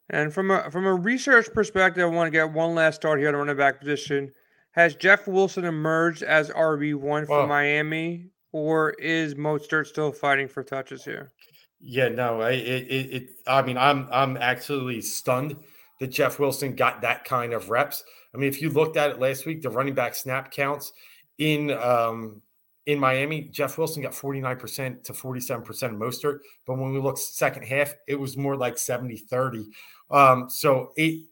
[0.10, 3.30] And from a from a research perspective, I want to get one last start here
[3.30, 4.32] on the running back position.
[4.72, 10.64] Has Jeff Wilson emerged as RB one for Miami, or is Mostert still fighting for
[10.64, 11.32] touches here?
[11.80, 15.56] Yeah, no, I, it, it, it, I mean, I'm I'm actually stunned
[16.00, 18.04] that Jeff Wilson got that kind of reps.
[18.34, 20.92] I mean, if you looked at it last week, the running back snap counts
[21.38, 22.42] in um,
[22.86, 26.40] in Miami, Jeff Wilson got 49% to 47% of Mostert.
[26.68, 29.66] But when we look second half, it was more like 70 30.
[30.12, 31.26] Um, so it,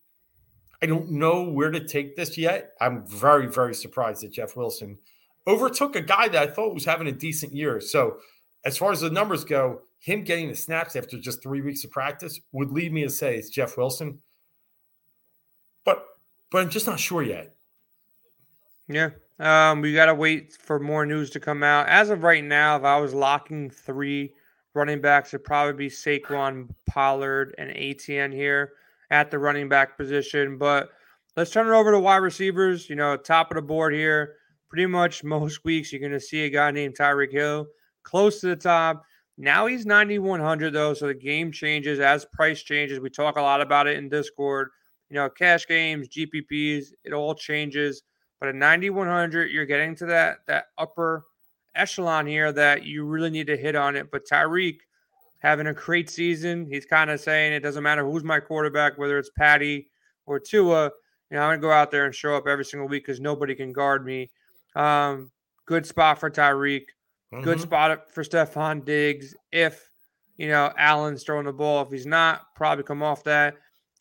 [0.82, 2.74] I don't know where to take this yet.
[2.82, 4.98] I'm very, very surprised that Jeff Wilson
[5.46, 7.80] overtook a guy that I thought was having a decent year.
[7.80, 8.18] So
[8.66, 11.92] as far as the numbers go, him getting the snaps after just three weeks of
[11.92, 14.20] practice would lead me to say it's Jeff Wilson.
[15.86, 16.04] But
[16.52, 17.56] but I'm just not sure yet.
[18.88, 21.88] Yeah, um, we got to wait for more news to come out.
[21.88, 24.34] As of right now, if I was locking three
[24.74, 28.74] running backs, it'd probably be Saquon, Pollard, and ATN here
[29.12, 30.58] at the running back position.
[30.58, 30.90] But
[31.36, 32.90] let's turn it over to wide receivers.
[32.90, 34.36] You know, top of the board here.
[34.70, 37.68] Pretty much most weeks, you're going to see a guy named Tyreek Hill
[38.04, 39.04] close to the top.
[39.38, 40.94] Now he's 9,100, though.
[40.94, 43.00] So the game changes as price changes.
[43.00, 44.70] We talk a lot about it in Discord.
[45.10, 48.04] You know, cash games, GPPs, it all changes.
[48.44, 51.24] But at 9100, you're getting to that that upper
[51.76, 54.12] echelon here that you really need to hit on it.
[54.12, 54.80] But Tyreek
[55.40, 59.18] having a great season, he's kind of saying it doesn't matter who's my quarterback, whether
[59.18, 59.88] it's Patty
[60.26, 60.92] or Tua.
[61.32, 63.56] You know, I'm gonna go out there and show up every single week because nobody
[63.56, 64.30] can guard me.
[64.76, 65.32] Um,
[65.66, 66.88] good spot for Tyreek.
[67.34, 67.46] Mm-hmm.
[67.46, 69.34] Good spot for Stefon Diggs.
[69.54, 69.90] If
[70.36, 73.56] you know Allen's throwing the ball, if he's not, probably come off that.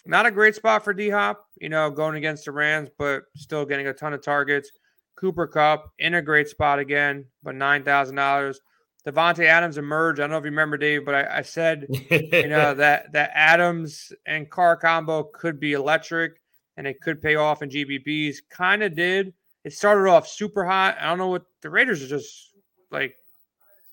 [0.05, 3.65] Not a great spot for D Hop, you know, going against the Rams, but still
[3.65, 4.71] getting a ton of targets.
[5.15, 8.61] Cooper Kupp in a great spot again, but nine thousand dollars.
[9.07, 10.21] Davante Adams emerged.
[10.21, 13.31] I don't know if you remember, Dave, but I, I said, you know, that that
[13.35, 16.41] Adams and Carr combo could be electric
[16.77, 18.37] and it could pay off in GPPs.
[18.51, 19.33] Kind of did.
[19.65, 20.97] It started off super hot.
[21.01, 22.55] I don't know what the Raiders are just
[22.91, 23.17] like.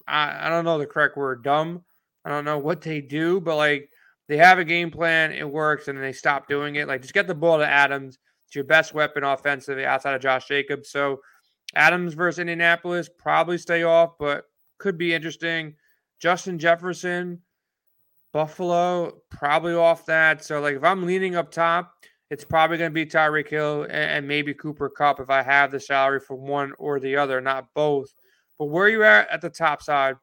[0.07, 1.83] I, I don't know the correct word, dumb.
[2.25, 3.89] I don't know what they do, but like
[4.29, 6.87] they have a game plan, it works, and then they stop doing it.
[6.87, 8.19] Like just get the ball to Adams.
[8.45, 10.89] It's your best weapon offensively outside of Josh Jacobs.
[10.91, 11.19] So
[11.75, 14.45] Adams versus Indianapolis, probably stay off, but
[14.77, 15.75] could be interesting.
[16.19, 17.41] Justin Jefferson,
[18.31, 20.43] Buffalo, probably off that.
[20.43, 21.91] So like if I'm leaning up top,
[22.29, 25.79] it's probably going to be Tyreek Hill and, maybe Cooper Kupp if I have the
[25.79, 28.13] salary for one or the other, not both.
[28.59, 30.15] But where you at at the top side?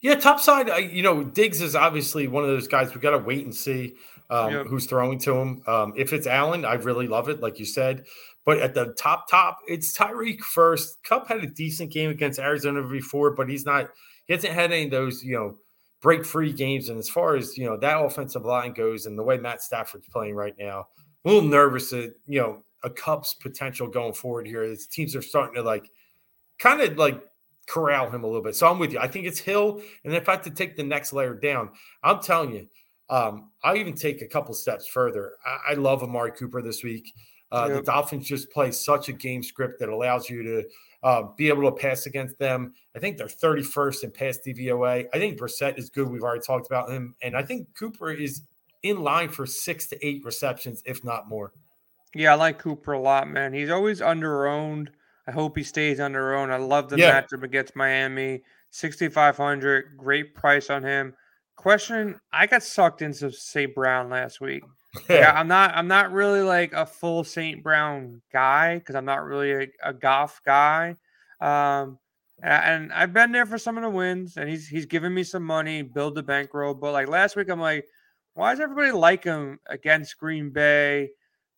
[0.00, 3.18] Yeah, top side, you know, Diggs is obviously one of those guys we got to
[3.18, 3.94] wait and see
[4.30, 4.66] um, yep.
[4.66, 5.62] who's throwing to him.
[5.66, 8.04] Um, if it's Allen, I really love it, like you said.
[8.44, 11.02] But at the top, top, it's Tyreek first.
[11.02, 13.88] Kupp had a decent game against Arizona before, but he's not,
[14.26, 15.58] he hasn't had any of those, you know,
[16.00, 16.88] break free games.
[16.88, 20.08] And as far as, you know, that offensive line goes and the way Matt Stafford's
[20.08, 20.86] playing right now,
[21.24, 24.62] a little nervous that, you know, a Kupp's potential going forward here.
[24.62, 25.90] His teams are starting to like
[26.58, 27.20] kind of like
[27.68, 28.56] corral him a little bit.
[28.56, 28.98] So I'm with you.
[28.98, 31.70] I think it's Hill, and if I have to take the next layer down,
[32.02, 32.68] I'm telling you,
[33.10, 35.32] um, I'll even take a couple steps further.
[35.46, 37.12] I, I love Amari Cooper this week.
[37.50, 37.76] Uh, yep.
[37.78, 40.64] The Dolphins just play such a game script that allows you to
[41.02, 42.74] uh, be able to pass against them.
[42.94, 45.06] I think they're 31st in pass DVOA.
[45.12, 46.08] I think Brissett is good.
[46.08, 47.14] We've already talked about him.
[47.22, 48.42] And I think Cooper is
[48.82, 51.52] in line for six to eight receptions, if not more.
[52.14, 53.52] Yeah, I like Cooper a lot, man.
[53.52, 54.90] He's always under owned.
[55.28, 56.50] I hope he stays on their own.
[56.50, 57.20] I love the yeah.
[57.20, 58.40] matchup against Miami.
[58.70, 59.98] 6,500.
[59.98, 61.14] Great price on him.
[61.54, 63.74] Question I got sucked into St.
[63.74, 64.62] Brown last week.
[65.06, 65.76] yeah, I'm not.
[65.76, 67.62] I'm not really like a full St.
[67.62, 70.96] Brown guy because I'm not really a, a Goff guy.
[71.42, 71.98] Um,
[72.42, 75.42] and I've been there for some of the wins, and he's he's giving me some
[75.42, 76.72] money, build the bankroll.
[76.72, 77.84] But like last week, I'm like,
[78.32, 81.10] why does everybody like him against Green Bay?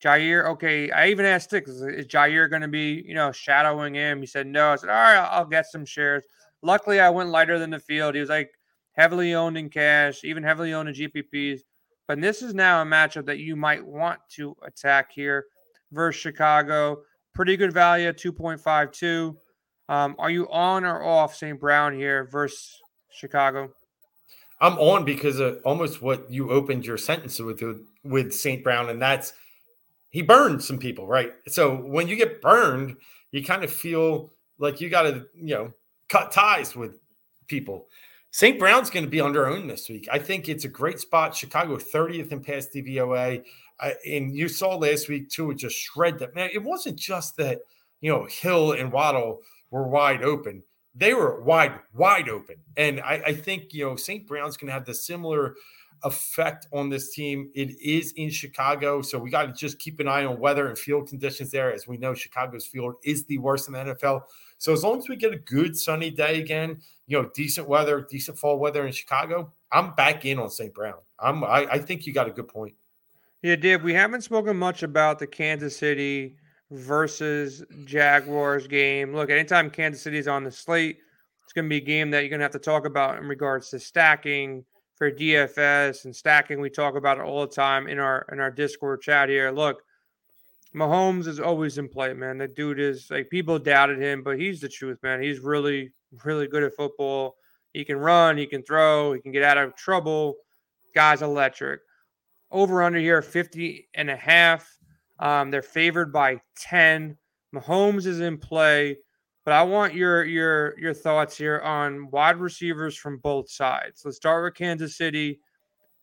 [0.03, 0.91] Jaire, okay.
[0.91, 4.21] I even asked Stick, is, is Jaire going to be, you know, shadowing him?
[4.21, 4.73] He said no.
[4.73, 6.25] I said, all right, I'll get some shares.
[6.63, 8.15] Luckily, I went lighter than the field.
[8.15, 8.51] He was like
[8.93, 11.61] heavily owned in cash, even heavily owned in GPPs.
[12.09, 15.47] But this is now a matchup that you might want to attack here
[15.93, 17.03] versus Chicago.
[17.35, 19.37] Pretty good value at 2.52.
[19.89, 21.59] Um, are you on or off St.
[21.59, 23.71] Brown here versus Chicago?
[24.61, 27.63] I'm on because of almost what you opened your sentence with
[28.05, 28.63] with St.
[28.63, 29.33] Brown, and that's
[30.11, 31.33] he burned some people, right?
[31.49, 32.97] So when you get burned,
[33.33, 35.73] you kind of feel like you got to, you know,
[36.09, 36.99] cut ties with
[37.47, 37.87] people.
[38.33, 38.59] St.
[38.59, 40.09] Brown's going to be under owned this week.
[40.11, 41.35] I think it's a great spot.
[41.35, 43.43] Chicago 30th in pass DVOA.
[43.81, 46.35] Uh, and you saw last week too, it just shred that.
[46.35, 47.61] Man, it wasn't just that,
[48.01, 50.63] you know, Hill and Waddle were wide open.
[50.95, 52.57] They were wide, wide open.
[52.77, 54.27] And I, I think, you know, St.
[54.27, 55.55] Brown's going to have the similar
[56.05, 57.51] effect on this team.
[57.55, 59.03] It is in Chicago.
[59.03, 61.73] So we got to just keep an eye on weather and field conditions there.
[61.73, 64.23] As we know, Chicago's field is the worst in the NFL.
[64.59, 68.07] So as long as we get a good sunny day again, you know, decent weather,
[68.09, 70.73] decent fall weather in Chicago, I'm back in on St.
[70.73, 70.99] Brown.
[71.19, 72.75] I'm I, I think you got a good point.
[73.43, 76.37] Yeah, Dave, we haven't spoken much about the Kansas City
[76.71, 79.15] versus Jaguars game.
[79.15, 80.99] Look, anytime Kansas City is on the slate,
[81.43, 83.27] it's going to be a game that you're going to have to talk about in
[83.27, 84.65] regards to stacking
[85.01, 86.61] for DFS and stacking.
[86.61, 89.51] We talk about it all the time in our in our Discord chat here.
[89.51, 89.83] Look,
[90.77, 92.37] Mahomes is always in play, man.
[92.37, 95.23] The dude is like people doubted him, but he's the truth, man.
[95.23, 95.91] He's really,
[96.23, 97.37] really good at football.
[97.73, 100.35] He can run, he can throw, he can get out of trouble.
[100.95, 101.81] Guy's electric.
[102.51, 104.69] Over under here, 50 and a half.
[105.19, 107.17] Um, they're favored by 10.
[107.55, 108.99] Mahomes is in play,
[109.45, 114.03] but I want your your your thoughts here on wide receivers from both sides.
[114.05, 115.41] Let's start with Kansas City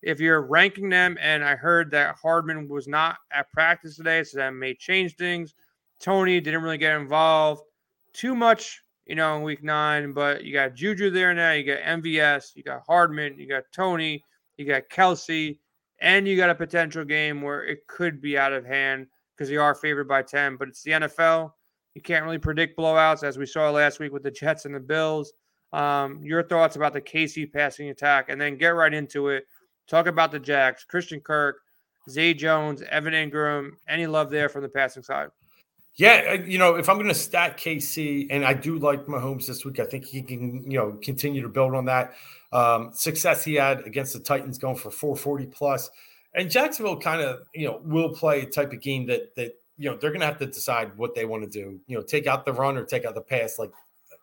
[0.01, 4.37] if you're ranking them, and I heard that Hardman was not at practice today, so
[4.37, 5.53] that may change things.
[5.99, 7.63] Toney didn't really get involved
[8.13, 11.51] too much, you know, in week nine, but you got Juju there now.
[11.51, 14.23] You got MVS, you got Hardman, you got Toney,
[14.57, 15.57] you got Kelce,
[15.99, 19.61] and you got a potential game where it could be out of hand because you
[19.61, 21.51] are favored by 10, but it's the NFL.
[21.97, 24.79] You can't really predict blowouts, as we saw last week with the Jets and the
[24.79, 25.33] Bills.
[25.73, 29.45] Um, your thoughts about the KC passing attack, and then get right into it
[29.87, 31.61] Talk about the Jacks, Christian Kirk,
[32.09, 33.71] Zay Jones, Evan Engram.
[33.87, 35.29] Any love there from the passing side?
[35.95, 39.65] Yeah, you know, if I'm going to stat KC, and I do like Mahomes this
[39.65, 42.13] week, I think he can, you know, continue to build on that
[42.51, 45.89] um, success he had against the Titans, going for 440 plus.
[46.35, 49.89] And Jacksonville kind of, you know, will play a type of game that that you
[49.89, 51.79] know they're going to have to decide what they want to do.
[51.87, 53.71] You know, take out the run or take out the pass, like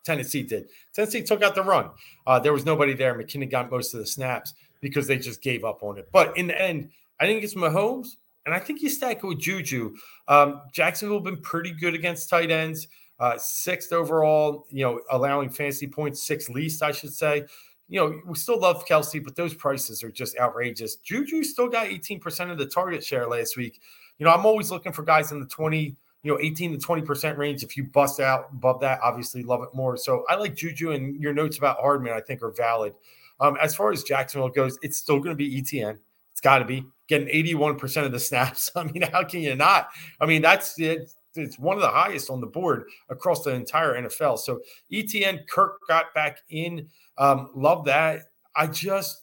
[0.05, 0.69] Tennessee did.
[0.93, 1.91] Tennessee took out the run.
[2.27, 3.15] Uh, there was nobody there.
[3.15, 6.09] McKinnon got most of the snaps because they just gave up on it.
[6.13, 6.91] But in the end,
[7.21, 9.97] I think it's Mahomes, and I think you stack it with Juju.
[10.29, 12.87] Um, Jacksonville been pretty good against tight ends.
[13.19, 17.45] Uh, sixth overall, you know, allowing fantasy points, sixth least, I should say.
[17.89, 20.97] You know, we still love Kelce, but those prices are just outrageous.
[20.97, 23.81] Juju still got 18% of the target share last week.
[24.19, 27.37] You know, I'm always looking for guys in the 20, you know, 18 to 20%
[27.37, 27.63] range.
[27.63, 29.97] If you bust out above that, obviously love it more.
[29.97, 32.95] So I like Juju, and your notes about Hardman, I think, are valid.
[33.41, 35.99] Um, as far as Jacksonville goes, it's still going to be ETN.
[36.33, 38.71] It's got to be getting 81% of the snaps.
[38.77, 39.89] I mean, how can you not?
[40.21, 41.13] I mean, that's it.
[41.37, 44.39] It's one of the highest on the board across the entire NFL.
[44.39, 44.61] So
[44.93, 46.89] ETN, Kirk got back in.
[47.19, 48.23] Um, love that.
[48.55, 49.23] I just,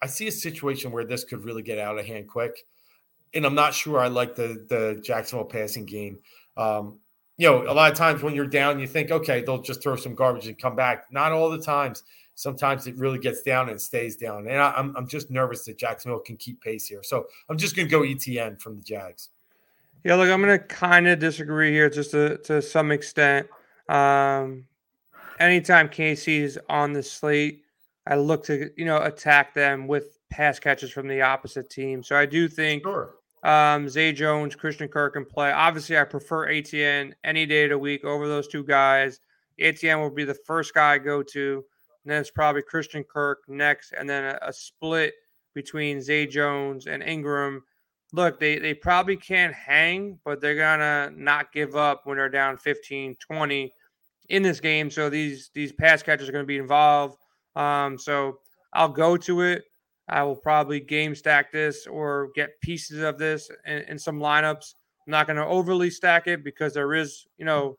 [0.00, 2.64] I see a situation where this could really get out of hand quick.
[3.34, 6.18] And I'm not sure I like the the Jacksonville passing game.
[6.56, 7.00] Um,
[7.36, 9.96] you know, a lot of times when you're down, you think, okay, they'll just throw
[9.96, 11.06] some garbage and come back.
[11.10, 14.46] Not all the times sometimes it really gets down and stays down.
[14.48, 17.02] And I, am I'm just nervous that Jacksonville can keep pace here.
[17.02, 19.30] So I'm just going to go ETN from the Jags.
[20.04, 23.46] Yeah, look, I'm going to kind of disagree here just to, to some extent.
[23.88, 24.66] Um,
[25.40, 27.62] anytime is on the slate,
[28.06, 32.02] I look to you know attack them with pass catches from the opposite team.
[32.02, 33.14] So I do think sure.
[33.44, 35.52] Um, Zay Jones, Christian Kirk can play.
[35.52, 39.20] Obviously, I prefer ATN any day of the week over those two guys.
[39.60, 41.64] ATN will be the first guy I go to.
[42.04, 45.14] And then it's probably Christian Kirk next, and then a, a split
[45.54, 47.60] between Zay Jones and Engram.
[48.12, 52.28] Look, they, they probably can't hang, but they're going to not give up when they're
[52.28, 53.72] down 15, 20
[54.28, 54.90] in this game.
[54.90, 57.18] So these these pass catchers are going to be involved.
[57.56, 58.38] Um, so
[58.72, 59.64] I'll go to it.
[60.08, 64.74] I will probably game stack this or get pieces of this in, in some lineups.
[65.06, 67.78] I'm not going to overly stack it because there is, you know,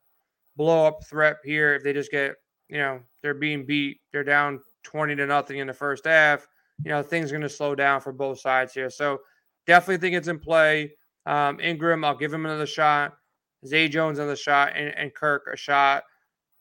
[0.56, 2.36] blow up threat here if they just get,
[2.70, 6.48] you know, they're being beat, they're down 20 to nothing in the first half.
[6.84, 8.90] You know, things are going to slow down for both sides here.
[8.90, 9.22] So
[9.66, 10.94] definitely think it's in play.
[11.26, 13.16] Um, Engram, I'll give him another shot.
[13.66, 16.04] Zay Jones another shot, and, and Kirk a shot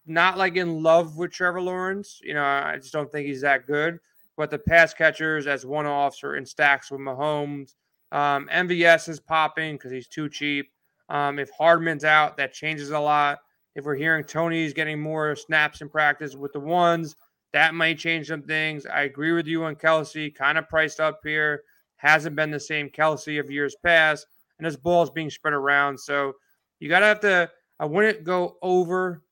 [0.06, 2.20] not like in love with Trevor Lawrence.
[2.22, 3.98] You know, I just don't think he's that good.
[4.36, 7.74] But the pass catchers as one offs or in stacks with Mahomes.
[8.12, 10.70] Um, MVS is popping because he's too cheap.
[11.08, 13.38] Um, if Hardman's out, that changes a lot.
[13.74, 17.16] If we're hearing Toney's getting more snaps in practice with the ones,
[17.52, 18.86] that might change some things.
[18.86, 21.62] I agree with you on Kelce, kind of priced up here.
[21.96, 24.26] Hasn't been the same Kelce of years past,
[24.58, 25.98] and his ball is being spread around.
[25.98, 26.34] So
[26.78, 29.22] you got to have to, I wouldn't go over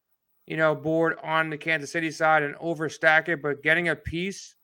[0.46, 4.56] you know, board on the Kansas City side and overstack it, but getting a piece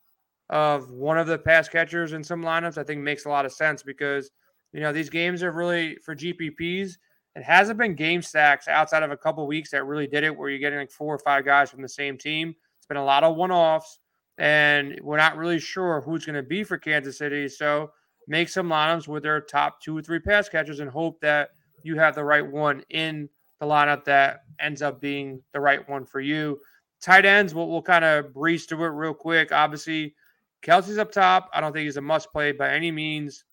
[0.49, 3.53] of one of the pass catchers in some lineups, I think makes a lot of
[3.53, 4.31] sense because,
[4.73, 6.97] you know, these games are really for GPPs.
[7.35, 10.49] It hasn't been game stacks outside of a couple weeks that really did it where
[10.49, 12.55] you're getting like four or five guys from the same team.
[12.77, 13.99] It's been a lot of one offs,
[14.37, 17.47] and we're not really sure who's going to be for Kansas City.
[17.47, 17.91] So
[18.27, 21.49] make some lineups with their top two or three pass catchers and hope that
[21.83, 26.05] you have the right one in the lineup that ends up being the right one
[26.05, 26.59] for you.
[27.01, 29.51] Tight ends, we'll, we'll kind of breeze through it real quick.
[29.51, 30.15] Obviously,
[30.61, 31.49] Kelce's up top.
[31.53, 33.43] I don't think he's a must play by any means.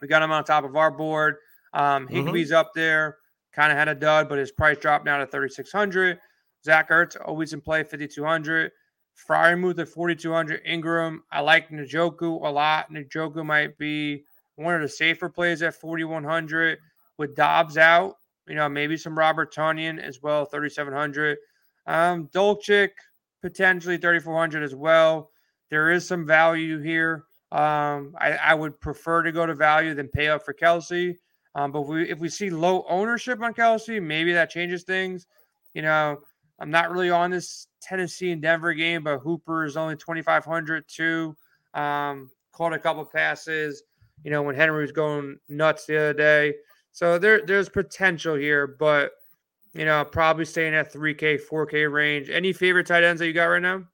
[0.00, 1.36] We got him on top of our board.
[1.72, 2.08] Um.
[2.08, 2.56] Higbee's mm-hmm.
[2.56, 3.16] up there.
[3.52, 6.18] Kind of had a dud, but his price dropped down to 3,600.
[6.64, 8.70] Zach Ertz always in play, 5,200.
[9.28, 10.64] Freiermuth at 4,200.
[10.64, 12.92] Engram, I like Njoku a lot.
[12.92, 14.24] Njoku might be
[14.56, 16.78] one of the safer plays at 4,100.
[17.18, 18.14] With Dobbs out,
[18.48, 21.36] you know, maybe some Robert Tonyan as well, 3,700.
[21.86, 22.90] Um, Dulcich,
[23.42, 25.30] potentially 3,400 as well.
[25.70, 27.24] There is some value here.
[27.52, 31.16] Um, I, I, would prefer to go to value than pay up for Kelce.
[31.56, 35.26] Um, but if we, if we see low ownership on Kelce, maybe that changes things.
[35.74, 36.20] You know,
[36.60, 41.34] I'm not really on this Tennessee and Denver game, but Hooper is only 2,500 too.
[41.74, 43.82] Um, caught a couple passes,
[44.22, 46.54] you know, when Henry was going nuts the other day.
[46.92, 49.12] So there there's potential here, but
[49.72, 52.28] you know, probably staying at 3K, 4K range.
[52.28, 53.84] Any favorite tight ends that you got right now?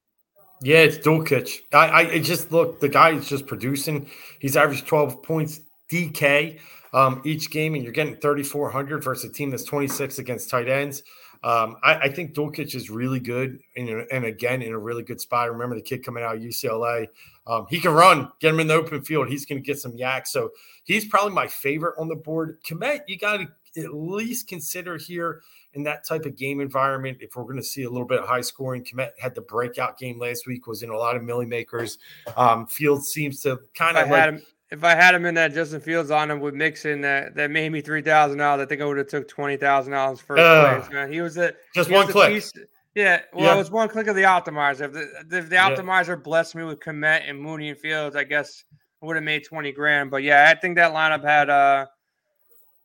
[0.62, 1.60] Yeah, it's Dulcich.
[1.72, 4.08] I, I just look, the guy is just producing.
[4.40, 6.58] He's averaged 12 points DK
[6.92, 11.02] um, each game, and you're getting 3,400 versus a team that's 26 against tight ends.
[11.44, 15.20] Um, I, I, think Dulcich is really good, and, and again in a really good
[15.20, 15.52] spot.
[15.52, 17.08] Remember the kid coming out of UCLA.
[17.46, 19.28] Um, he can run, get him in the open field.
[19.28, 20.26] He's going to get some YAC.
[20.26, 20.50] So
[20.84, 22.58] he's probably my favorite on the board.
[22.64, 23.48] Kmet, you got to
[23.80, 25.42] at least consider here
[25.76, 27.18] in that type of game environment.
[27.20, 29.98] If we're going to see a little bit of high scoring, Kmet had the breakout
[29.98, 30.66] game last week.
[30.66, 31.98] Was in a lot of milli makers.
[32.36, 36.10] Um, Fields seems to kind of like if I had him in that Justin Fields
[36.10, 38.98] on him with Mixon that that made me three thousand dollars, I think I would
[38.98, 40.92] have took twenty thousand dollars first uh, place.
[40.92, 42.32] Man, he was a just one click.
[42.32, 42.52] Piece,
[42.94, 43.54] yeah, well, yeah.
[43.54, 44.86] it was one click of the optimizer.
[44.86, 45.70] If the if the yeah.
[45.70, 48.64] optimizer blessed me with Kmet and Mooney and Fields, I guess
[49.02, 50.10] I would have made twenty grand.
[50.10, 51.86] But yeah, I think that lineup had uh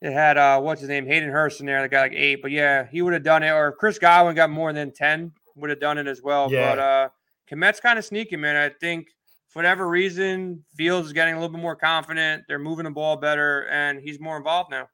[0.02, 2.42] it had uh what's his name Hayden Hurst in there that got like eight.
[2.42, 3.50] But yeah, he would have done it.
[3.50, 6.52] Or if Chris Godwin got more than ten, would have done it as well.
[6.52, 6.70] Yeah.
[6.70, 7.08] But uh
[7.50, 8.56] Kmet's kind of sneaky, man.
[8.56, 9.08] I think
[9.48, 12.44] for whatever reason, Fields is getting a little bit more confident.
[12.48, 14.88] They're moving the ball better, and he's more involved now.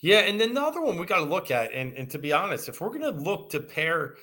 [0.00, 2.32] Yeah, and then the other one we got to look at, and, and to be
[2.32, 4.14] honest, if we're going to look to pair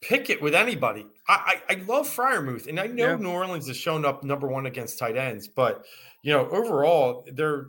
[0.00, 3.16] Pickett with anybody, I, I, I love Freiermuth, and I know yeah.
[3.16, 5.84] New Orleans has shown up number one against tight ends, but
[6.22, 7.68] you know overall they're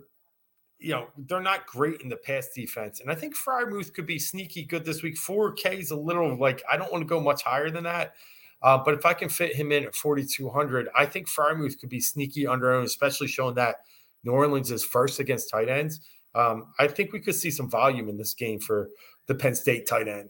[0.81, 4.19] you know they're not great in the pass defense, and I think Freiermuth could be
[4.19, 5.17] sneaky good this week.
[5.17, 8.15] Four K is a little like I don't want to go much higher than that.
[8.63, 11.99] Uh, but if I can fit him in at 4,200, I think Freiermuth could be
[11.99, 13.77] sneaky under own, especially showing that
[14.23, 16.01] New Orleans is first against tight ends.
[16.35, 18.89] Um, I think we could see some volume in this game for
[19.25, 20.29] the Penn State tight end.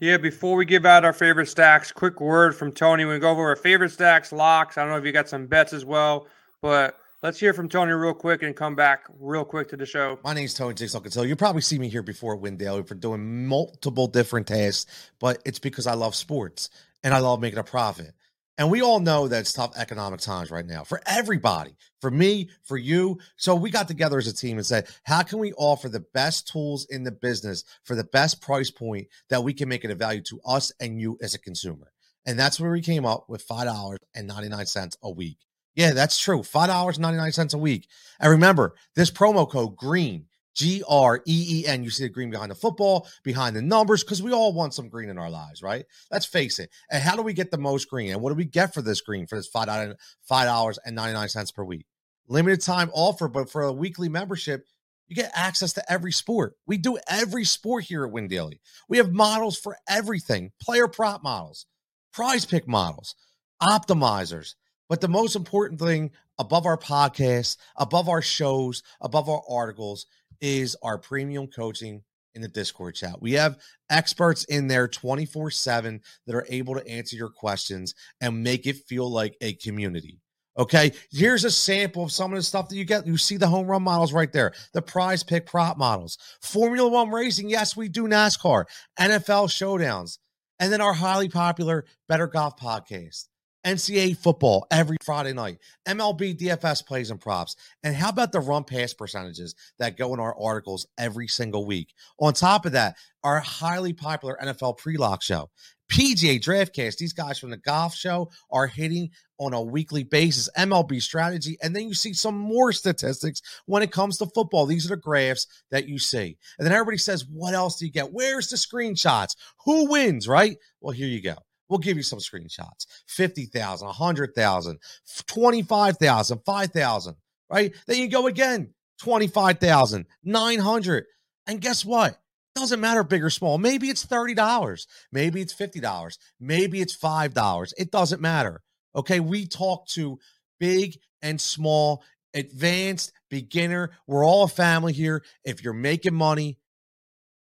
[0.00, 3.04] Yeah, before we give out our favorite stacks, quick word from Tony.
[3.04, 4.78] We go over our favorite stacks, locks.
[4.78, 6.26] I don't know if you got some bets as well,
[6.62, 10.18] but Let's hear from Tony real quick and come back real quick to the show.
[10.24, 11.28] My name is Tony Jigsaw Catillo.
[11.28, 15.58] You probably see me here before Win Daily for doing multiple different tasks, but it's
[15.58, 16.70] because I love sports
[17.04, 18.12] and I love making a profit.
[18.56, 22.48] And we all know that it's tough economic times right now for everybody, for me,
[22.62, 23.18] for you.
[23.36, 26.48] So we got together as a team and said, how can we offer the best
[26.48, 29.94] tools in the business for the best price point that we can make it a
[29.94, 31.92] value to us and you as a consumer?
[32.24, 35.36] And that's where we came up with $5.99 a week.
[35.80, 36.40] Yeah, that's true.
[36.40, 37.88] $5.99 a week.
[38.20, 41.82] And remember, this promo code GREEN G R E E N.
[41.82, 44.90] You see the green behind the football, behind the numbers, because we all want some
[44.90, 45.86] green in our lives, right?
[46.10, 46.68] Let's face it.
[46.90, 48.12] And how do we get the most green?
[48.12, 49.88] And what do we get for this green for this five
[50.28, 51.86] dollars and ninety nine cents per week?
[52.28, 54.66] Limited time offer, but for a weekly membership,
[55.08, 56.56] you get access to every sport.
[56.66, 58.60] We do every sport here at Win Daily.
[58.86, 61.64] We have models for everything: player prop models,
[62.12, 63.14] prize pick models,
[63.62, 64.56] optimizers.
[64.90, 70.06] But the most important thing above our podcast, above our shows, above our articles
[70.40, 72.02] is our premium coaching
[72.34, 73.22] in the Discord chat.
[73.22, 78.42] We have experts in there 24 7 that are able to answer your questions and
[78.42, 80.18] make it feel like a community.
[80.58, 83.06] Okay, here's a sample of some of the stuff that you get.
[83.06, 87.10] You see the home run models right there, the prize pick prop models, Formula One
[87.10, 87.48] racing.
[87.48, 88.64] Yes, we do NASCAR,
[88.98, 90.18] NFL showdowns,
[90.58, 93.29] and then our highly popular Better Golf podcast.
[93.64, 97.56] NCAA football every Friday night, MLB DFS plays and props.
[97.82, 101.92] And how about the run pass percentages that go in our articles every single week?
[102.18, 105.50] On top of that, our highly popular NFL pre lock show,
[105.90, 106.96] PGA Draftcast.
[106.96, 111.58] These guys from the golf show are hitting on a weekly basis, MLB strategy.
[111.62, 114.66] And then you see some more statistics when it comes to football.
[114.66, 116.38] These are the graphs that you see.
[116.58, 118.12] And then everybody says, What else do you get?
[118.12, 119.36] Where's the screenshots?
[119.64, 120.56] Who wins, right?
[120.80, 121.36] Well, here you go.
[121.70, 124.78] We'll give you some screenshots 50,000, 100,000,
[125.26, 127.16] 25,000, 5,000,
[127.48, 127.72] right?
[127.86, 131.04] Then you go again 25,000, 900.
[131.46, 132.18] And guess what?
[132.56, 133.56] Doesn't matter big or small.
[133.56, 134.86] Maybe it's $30.
[135.12, 136.18] Maybe it's $50.
[136.40, 137.72] Maybe it's $5.
[137.78, 138.60] It doesn't matter.
[138.94, 139.20] Okay.
[139.20, 140.18] We talk to
[140.58, 142.02] big and small,
[142.34, 143.92] advanced, beginner.
[144.08, 145.22] We're all a family here.
[145.44, 146.58] If you're making money,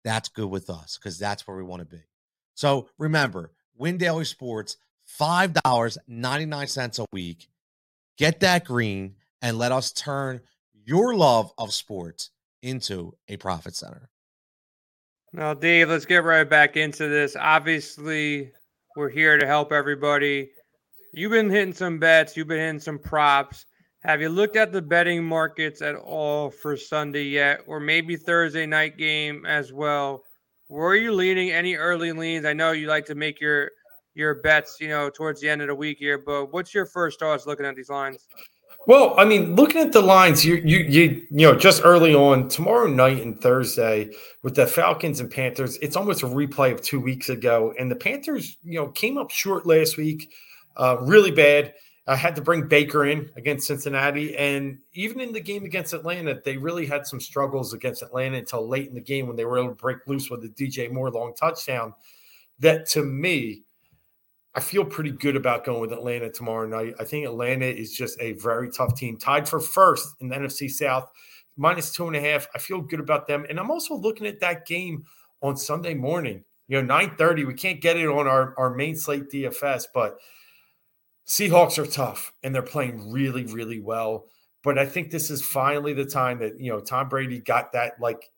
[0.03, 2.03] that's good with us because that's where we want to be.
[2.55, 4.77] So remember, Win Daily Sports,
[5.21, 7.49] $5.99 a week.
[8.17, 10.41] Get that green and let us turn
[10.85, 12.31] your love of sports
[12.63, 14.09] into a profit center.
[15.33, 17.37] Now, Dave, let's get right back into this.
[17.37, 18.53] Obviously,
[18.97, 20.51] we're here to help everybody.
[21.13, 23.67] You've been hitting some bets, you've been hitting some props.
[24.01, 28.67] Have you looked at the betting markets at all for Sunday yet, or maybe Thursday
[28.67, 30.23] night game as well?
[30.75, 32.45] Were you leaning any early leans?
[32.45, 33.71] I know you like to make your
[34.17, 37.21] your bets, you know, towards the end of the week here, but what's your first
[37.21, 38.27] thoughts looking at these lines?
[38.89, 42.49] Well, I mean, looking at the lines, you you you you know, just early on
[42.49, 44.11] tomorrow night and Thursday
[44.43, 47.73] with the Falcons and Panthers, it's almost a replay of two weeks ago.
[47.79, 50.33] And the Panthers, you know, came up short last week,
[50.77, 51.73] uh, really bad.
[52.07, 54.37] I had to bring Baker in against Cincinnati.
[54.37, 58.69] And even in the game against Atlanta, they really had some struggles against Atlanta until
[58.69, 61.11] late in the game when they were able to break loose with the DJ Moore
[61.11, 61.95] long touchdown.
[62.59, 63.63] That to me,
[64.55, 66.95] I feel pretty good about going with Atlanta tomorrow night.
[67.01, 70.71] I think Atlanta is just a very tough team, tied for first in the NFC
[70.71, 71.09] South,
[71.57, 72.47] minus two and a half.
[72.55, 73.47] I feel good about them.
[73.49, 75.05] And I'm also looking at that game
[75.41, 76.45] on Sunday morning.
[76.69, 77.47] You know, 9:30.
[77.47, 80.19] We can't get it on our, our main slate DFS, but–
[81.27, 84.27] Seahawks are tough and they're playing really, really well.
[84.63, 88.01] But I think this is finally the time that, you know, Tom Brady got that,
[88.01, 88.31] like,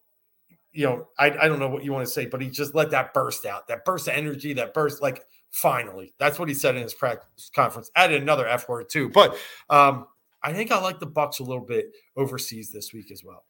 [0.73, 2.91] you know, I, I don't know what you want to say, but he just let
[2.91, 5.23] that burst out, that burst of energy, that burst, like,
[5.53, 6.15] finally.
[6.19, 7.91] That's what he said in his practice conference.
[7.95, 9.09] Added another F word, too.
[9.09, 9.37] But
[9.71, 10.07] um,
[10.43, 13.45] I think I like the Bucs a little bit overseas this week as well.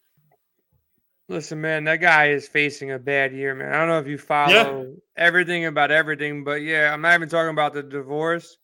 [1.29, 3.73] Listen, man, that guy is facing a bad year, man.
[3.73, 4.85] I don't know if you follow yeah.
[5.17, 8.59] everything about everything, but yeah, I'm not even talking about the divorce.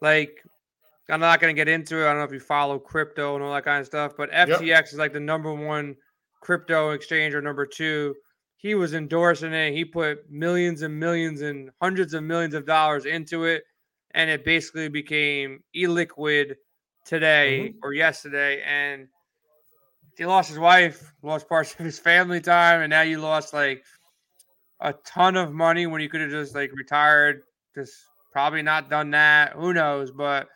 [0.00, 0.42] Like,
[1.08, 2.04] I'm not going to get into it.
[2.04, 4.66] I don't know if you follow crypto and all that kind of stuff, but FTX
[4.66, 4.84] yep.
[4.86, 5.96] is like the number one
[6.40, 8.14] crypto exchange or number two.
[8.56, 9.72] He was endorsing it.
[9.72, 13.62] He put millions and millions and hundreds of millions of dollars into it,
[14.12, 16.54] and it basically became illiquid
[17.04, 17.78] today mm-hmm.
[17.82, 18.62] or yesterday.
[18.62, 19.08] And
[20.16, 23.84] he lost his wife, lost parts of his family time, and now you lost like
[24.80, 27.42] a ton of money when you could have just like retired,
[27.74, 27.94] just
[28.36, 29.54] Probably not done that.
[29.54, 30.10] Who knows?
[30.10, 30.46] But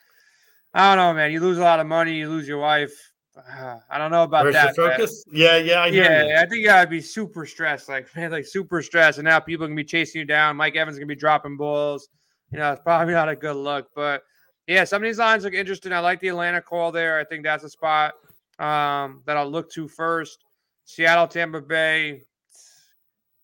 [0.75, 1.33] I don't know, man.
[1.33, 2.19] You lose a lot of money.
[2.19, 2.93] You lose your wife.
[3.35, 4.77] Uh, I don't know about Where's that.
[4.77, 5.25] focus?
[5.29, 5.41] Man.
[5.41, 6.43] Yeah, yeah, I yeah.
[6.43, 9.17] I think you gotta be super stressed, like man, like super stressed.
[9.17, 10.57] And now people can be chasing you down.
[10.57, 12.11] Mike Evans gonna be dropping balls.
[12.53, 13.89] You know, it's probably not a good look.
[13.97, 14.25] But
[14.67, 15.95] yeah, some of these lines look interesting.
[15.95, 17.19] I like the Atlanta call there.
[17.19, 18.13] I think that's a spot
[18.59, 20.45] um, that I'll look to first.
[20.85, 22.25] Seattle, Tampa Bay,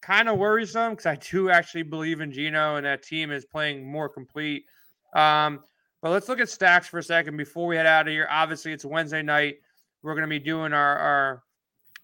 [0.07, 3.85] kind of worrisome because I do actually believe in Geno and that team is playing
[3.85, 4.65] more complete.
[5.15, 5.61] Um,
[6.01, 8.29] but let's look at stacks for a second before we head out of here.
[8.31, 9.57] Obviously, it's Wednesday night.
[10.03, 11.43] We're going to be doing our, our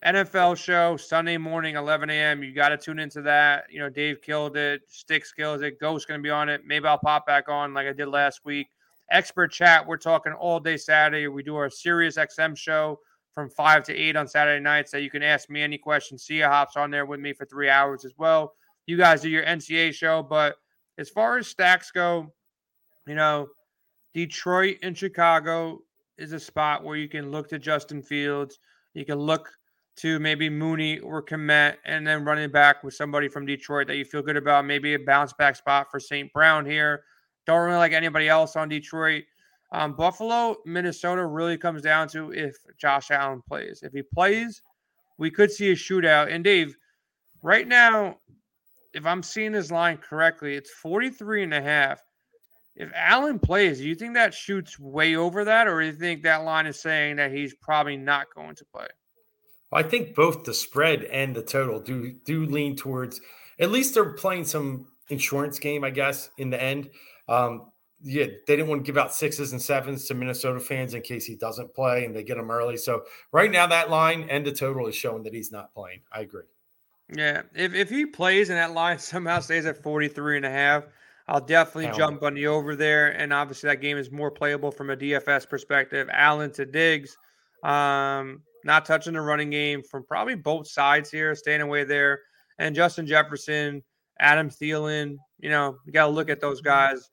[0.05, 2.43] NFL show Sunday morning, 11 a.m.
[2.43, 3.67] You got to tune into that.
[3.71, 4.83] You know, Dave killed it.
[4.89, 5.79] Sticks kills it.
[5.79, 6.63] Ghost going to be on it.
[6.67, 8.67] Maybe I'll pop back on like I did last week.
[9.13, 9.87] Expert chat.
[9.87, 11.29] We're talking all day Saturday.
[11.29, 12.99] We do our Sirius XM show
[13.35, 14.91] from five to eight on Saturday nights.
[14.91, 16.25] That you can ask me any questions.
[16.25, 18.55] Sia hops on there with me for three hours as well.
[18.87, 20.57] You guys do your NCA show, but
[20.99, 22.33] as far as stacks go,
[23.07, 23.49] you know,
[24.15, 25.81] Detroit and Chicago
[26.19, 28.59] is a spot where you can look to Justin Fields.
[28.95, 29.51] You can look
[29.97, 34.05] to maybe Mooney or Kmet, and then running back with somebody from Detroit that you
[34.05, 34.65] feel good about.
[34.65, 36.33] Maybe a bounce back spot for St.
[36.33, 37.05] Brown here.
[37.47, 39.25] Don't really like anybody else on Detroit.
[39.73, 43.83] Um, Buffalo, Minnesota really comes down to if Josh Allen plays.
[43.83, 44.61] If he plays,
[45.17, 46.31] we could see a shootout.
[46.31, 46.77] And Dave,
[47.43, 48.19] right now,
[48.93, 52.03] if I'm seeing this line correctly, it's 43 and a half.
[52.77, 56.23] If Allen plays, do you think that shoots way over that, or do you think
[56.23, 58.87] that line is saying that he's probably not going to play?
[59.73, 63.21] I think both the spread and the total do do lean towards
[63.59, 66.91] at least they're playing some insurance game, I guess, in the end.
[67.29, 67.72] Um,
[68.05, 71.25] yeah, they didn't want to give out sixes and sevens to Minnesota fans in case
[71.25, 72.77] he doesn't play and they get him early.
[72.77, 76.01] So right now that line and the total is showing that he's not playing.
[76.13, 76.43] I agree.
[77.15, 77.43] Yeah.
[77.55, 80.85] If if he plays and that line somehow stays at 43 and a half,
[81.29, 83.11] I'll definitely jump on the over there.
[83.11, 86.09] And obviously that game is more playable from a DFS perspective.
[86.13, 87.17] Allen to Diggs.
[87.63, 92.21] Um, not touching the running game from probably both sides here, staying away there.
[92.59, 93.83] And Justin Jefferson,
[94.21, 97.11] Adam Thielen, you know, you got to look at those guys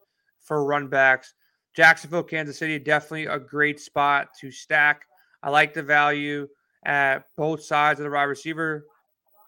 [0.50, 1.36] for run backs.
[1.76, 5.06] Jacksonville, Kansas City, definitely a great spot to stack.
[5.43, 6.47] I like the value
[6.84, 8.86] at both sides of the wide receiver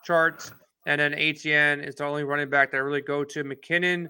[0.05, 0.51] charts.
[0.85, 3.43] And then ATN is the only running back that I really go to.
[3.43, 4.09] McKinnon,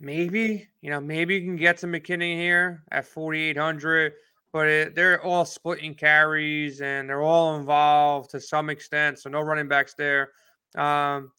[0.00, 4.14] maybe, you know, maybe you can get to McKinnon here at 4,800
[4.52, 9.18] but it, they're all splitting carries and they're all involved to some extent.
[9.18, 10.32] So no running backs there.
[10.76, 11.32] Um,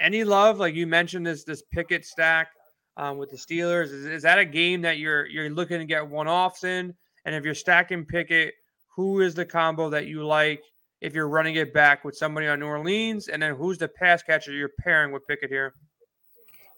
[0.00, 2.48] any love, like you mentioned, this this Pickett stack
[2.96, 3.86] um, with the Steelers.
[3.86, 6.94] Is, is that a game that you're you're looking to get one offs in?
[7.24, 8.54] And if you're stacking Pickett,
[8.94, 10.62] who is the combo that you like?
[11.00, 14.22] If you're running it back with somebody on New Orleans, and then who's the pass
[14.22, 15.74] catcher you're pairing with Pickett here?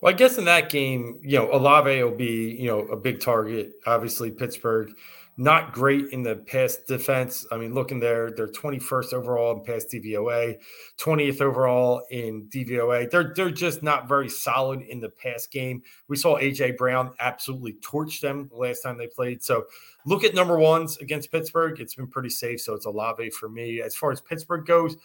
[0.00, 3.20] Well, I guess in that game, you know, Olave will be, you know, a big
[3.20, 3.72] target.
[3.86, 4.90] Obviously, Pittsburgh
[5.38, 7.46] not great in the pass defense.
[7.52, 10.56] I mean, looking there, they're 21st overall in pass DVOA,
[10.98, 13.10] 20th overall in DVOA.
[13.10, 15.82] They're they're just not very solid in the pass game.
[16.08, 19.42] We saw AJ Brown absolutely torch them the last time they played.
[19.42, 19.66] So
[20.06, 21.80] look at number ones against Pittsburgh.
[21.80, 22.62] It's been pretty safe.
[22.62, 23.82] So it's Olave for me.
[23.82, 24.96] As far as Pittsburgh goes,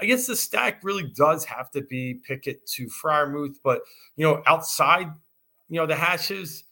[0.00, 3.82] I guess the stack really does have to be Pickett to Freiermuth, but
[4.16, 5.12] you know, outside,
[5.68, 6.64] you know, the hashes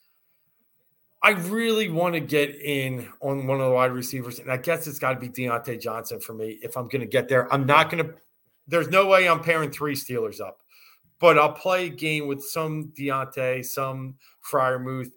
[1.25, 4.89] I really want to get in on one of the wide receivers, and I guess
[4.89, 7.53] it's got to be Diontae Johnson for me if I'm going to get there.
[7.53, 8.15] I'm not going to.
[8.67, 10.63] There's no way I'm pairing three Steelers up,
[11.21, 14.17] but I'll play a game with some Diontae, some
[14.51, 15.13] Freiermuth.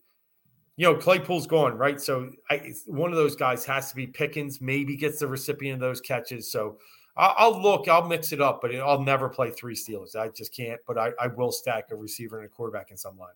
[0.77, 1.99] You know, Claypool's gone, right?
[1.99, 4.61] So I, one of those guys has to be Pickens.
[4.61, 6.51] Maybe gets the recipient of those catches.
[6.51, 6.77] So
[7.17, 7.87] I'll, I'll look.
[7.87, 10.15] I'll mix it up, but I'll never play three Steelers.
[10.15, 10.79] I just can't.
[10.85, 13.29] But I, I will stack a receiver and a quarterback in some line.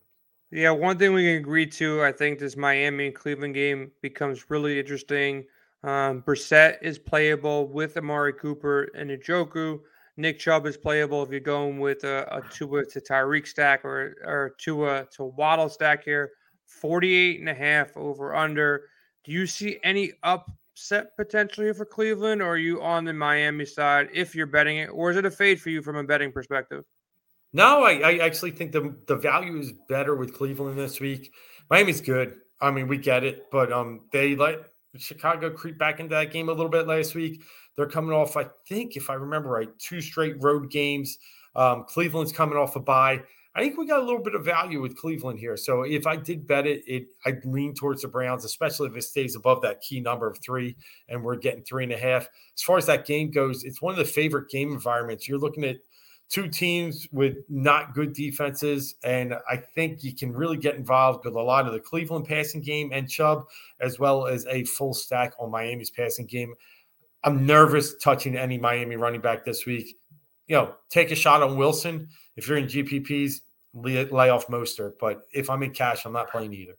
[0.52, 4.50] Yeah, one thing we can agree to, I think this Miami and Cleveland game becomes
[4.50, 5.46] really interesting.
[5.84, 9.80] Um, Brissett is playable with Amari Cooper and Njoku.
[10.18, 14.16] Nick Chubb is playable if you're going with a, a Tua to Tyreek stack or,
[14.26, 16.32] or Tua to Waddle stack here.
[16.66, 18.86] 48 and a half over under.
[19.24, 24.10] Do you see any upset potentially for Cleveland or are you on the Miami side
[24.14, 24.88] if you're betting it?
[24.88, 26.84] Or is it a fade for you from a betting perspective?
[27.52, 31.34] No, I, I actually think the the value is better with Cleveland this week.
[31.70, 32.36] Miami's good.
[32.62, 34.60] I mean, we get it, but um, they let
[34.98, 37.42] Chicago creep back into that game a little bit last week.
[37.76, 41.18] They're coming off, I think, if I remember right, two straight road games.
[41.56, 43.22] Um, Cleveland's coming off a bye.
[43.56, 45.58] I think we got a little bit of value with Cleveland here.
[45.58, 49.04] So if I did bet it, it I'd lean towards the Browns, especially if it
[49.04, 50.76] stays above that key number of three,
[51.08, 52.28] and we're getting three and a half.
[52.56, 55.28] As far as that game goes, it's one of the favorite game environments.
[55.28, 55.78] You're looking at
[56.30, 58.96] two teams with not good defenses.
[59.04, 62.62] And I think you can really get involved with a lot of the Cleveland passing
[62.62, 63.46] game and Chubb,
[63.82, 66.54] as well as a full stack on Miami's passing game.
[67.24, 69.98] I'm nervous touching any Miami running back this week.
[70.48, 72.08] You know, take a shot on Wilson.
[72.36, 73.42] If you're in GPPs,
[73.74, 74.94] lay, off Mostert.
[75.00, 76.78] But if I'm in cash, I'm not playing either.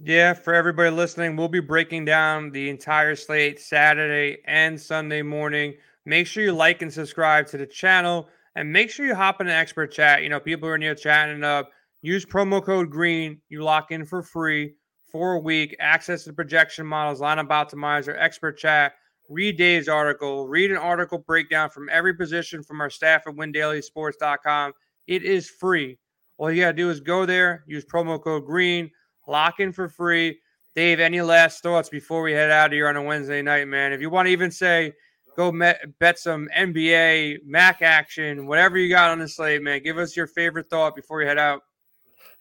[0.00, 5.74] Yeah, for everybody listening, we'll be breaking down the entire slate Saturday and Sunday morning.
[6.04, 8.28] Make sure you like and subscribe to the channel
[8.58, 10.24] and make sure you hop in the expert chat.
[10.24, 11.70] You know, people are in chatting up.
[12.02, 13.40] Use promo code GREEN.
[13.48, 14.74] You lock in for free
[15.12, 15.76] for a week.
[15.78, 18.94] Access to projection models, lineup optimizer, expert chat.
[19.28, 20.48] Read Dave's article.
[20.48, 24.72] Read an article breakdown from every position from our staff at WinDailySports.com.
[25.06, 25.96] It is free.
[26.36, 28.90] All you got to do is go there, use promo code GREEN,
[29.28, 30.36] lock in for free.
[30.74, 33.92] Dave, any last thoughts before we head out of here on a Wednesday night, man?
[33.92, 34.94] If you want to even say,
[35.38, 39.96] go met, bet some NBA, MAC action, whatever you got on the slate, man, give
[39.96, 41.62] us your favorite thought before you head out.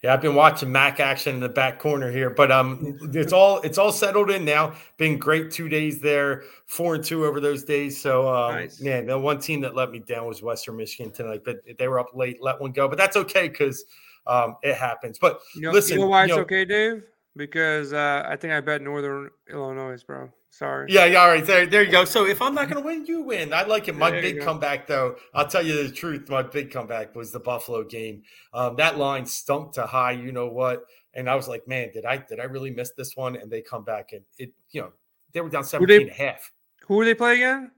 [0.03, 3.61] Yeah, I've been watching Mac action in the back corner here, but um, it's all
[3.61, 4.73] it's all settled in now.
[4.97, 7.99] Been great two days there, four and two over those days.
[7.99, 8.79] So um, nice.
[8.79, 11.99] man, the one team that let me down was Western Michigan tonight, but they were
[11.99, 12.87] up late, let one go.
[12.87, 13.85] But that's okay because
[14.27, 15.17] um, it happens.
[15.17, 17.03] But you know, listen, you know why it's know, okay, Dave?
[17.35, 20.31] Because uh, I think I bet Northern Illinois, bro.
[20.58, 20.91] Sorry.
[20.91, 21.20] Yeah, yeah.
[21.20, 21.45] All right.
[21.45, 22.03] There, there you go.
[22.03, 23.53] So if I'm not going to win, you win.
[23.53, 23.95] I like it.
[23.95, 26.28] My there big comeback, though, I'll tell you the truth.
[26.30, 28.24] My big comeback was the Buffalo game.
[28.55, 30.14] Um, that line stunk to high.
[30.14, 30.86] You know what?
[31.14, 33.36] And I was like, man, did I did I really miss this one?
[33.36, 34.93] And they come back and it, you know,
[35.32, 36.51] they were down 17 they, and a half.
[36.88, 37.70] Who were they play again?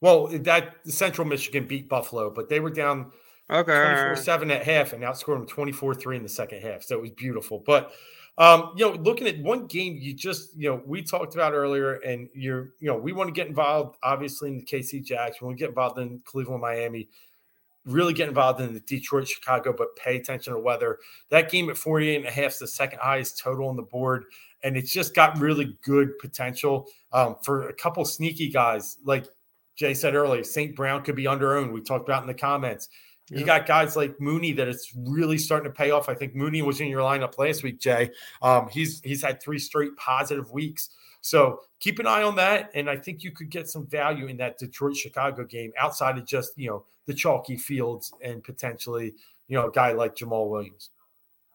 [0.00, 3.10] Well, that Central Michigan beat Buffalo, but they were down
[3.50, 6.84] okay 24 7 at half and outscored them 24 3 in the second half.
[6.84, 7.60] So it was beautiful.
[7.66, 7.92] But
[8.36, 11.94] um, you know, looking at one game, you just, you know, we talked about earlier,
[11.94, 15.40] and you're, you know, we want to get involved, obviously, in the KC Jacks.
[15.40, 17.08] We want to get involved in Cleveland, Miami,
[17.84, 20.98] really get involved in the Detroit, Chicago, but pay attention to weather.
[21.30, 24.24] That game at 48 and a half is the second highest total on the board,
[24.64, 28.96] and it's just got really good potential um, for a couple sneaky guys.
[29.04, 29.26] Like
[29.76, 30.74] Jay said earlier, St.
[30.74, 31.72] Brown could be under owned.
[31.72, 32.88] We talked about in the comments.
[33.30, 36.08] You got guys like Mooney that it's really starting to pay off.
[36.08, 38.10] I think Mooney was in your lineup last week, Jay.
[38.42, 40.90] Um, he's he's had three straight positive weeks.
[41.22, 44.36] So keep an eye on that, and I think you could get some value in
[44.38, 49.14] that Detroit Chicago game outside of just you know the chalky Fields and potentially
[49.48, 50.90] you know a guy like Jamaal Williams.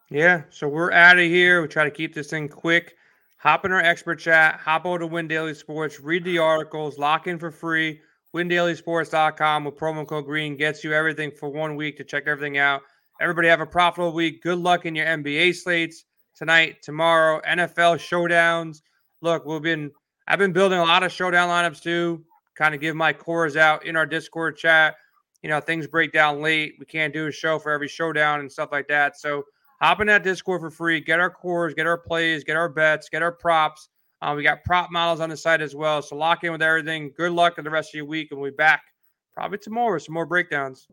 [0.09, 1.61] Yeah, so we're out of here.
[1.61, 2.95] We try to keep this thing quick.
[3.37, 4.59] Hop in our expert chat.
[4.59, 5.99] Hop over to Win Daily Sports.
[5.99, 6.97] Read the articles.
[6.97, 8.01] Lock in for free
[8.35, 12.81] WinDailySports.com with promo code GREEN gets you everything for one week to check everything out.
[13.19, 14.43] Everybody have a profitable week.
[14.43, 16.05] Good luck in your NBA slates
[16.35, 18.81] tonight, tomorrow, NFL showdowns.
[19.21, 19.91] Look, we've been
[20.27, 22.23] I've been building a lot of showdown lineups too.
[22.55, 24.95] Kind of give my cores out in our Discord chat.
[25.41, 26.75] You know, things break down late.
[26.79, 29.19] We can't do a show for every showdown and stuff like that.
[29.19, 29.43] So
[29.81, 31.01] hop in that Discord for free.
[31.01, 33.89] Get our cores, get our plays, get our bets, get our props.
[34.21, 36.01] Uh, we got prop models on the site as well.
[36.01, 37.11] So lock in with everything.
[37.15, 38.83] Good luck in the rest of your week, and we'll be back
[39.33, 40.87] probably tomorrow with some more breakdowns.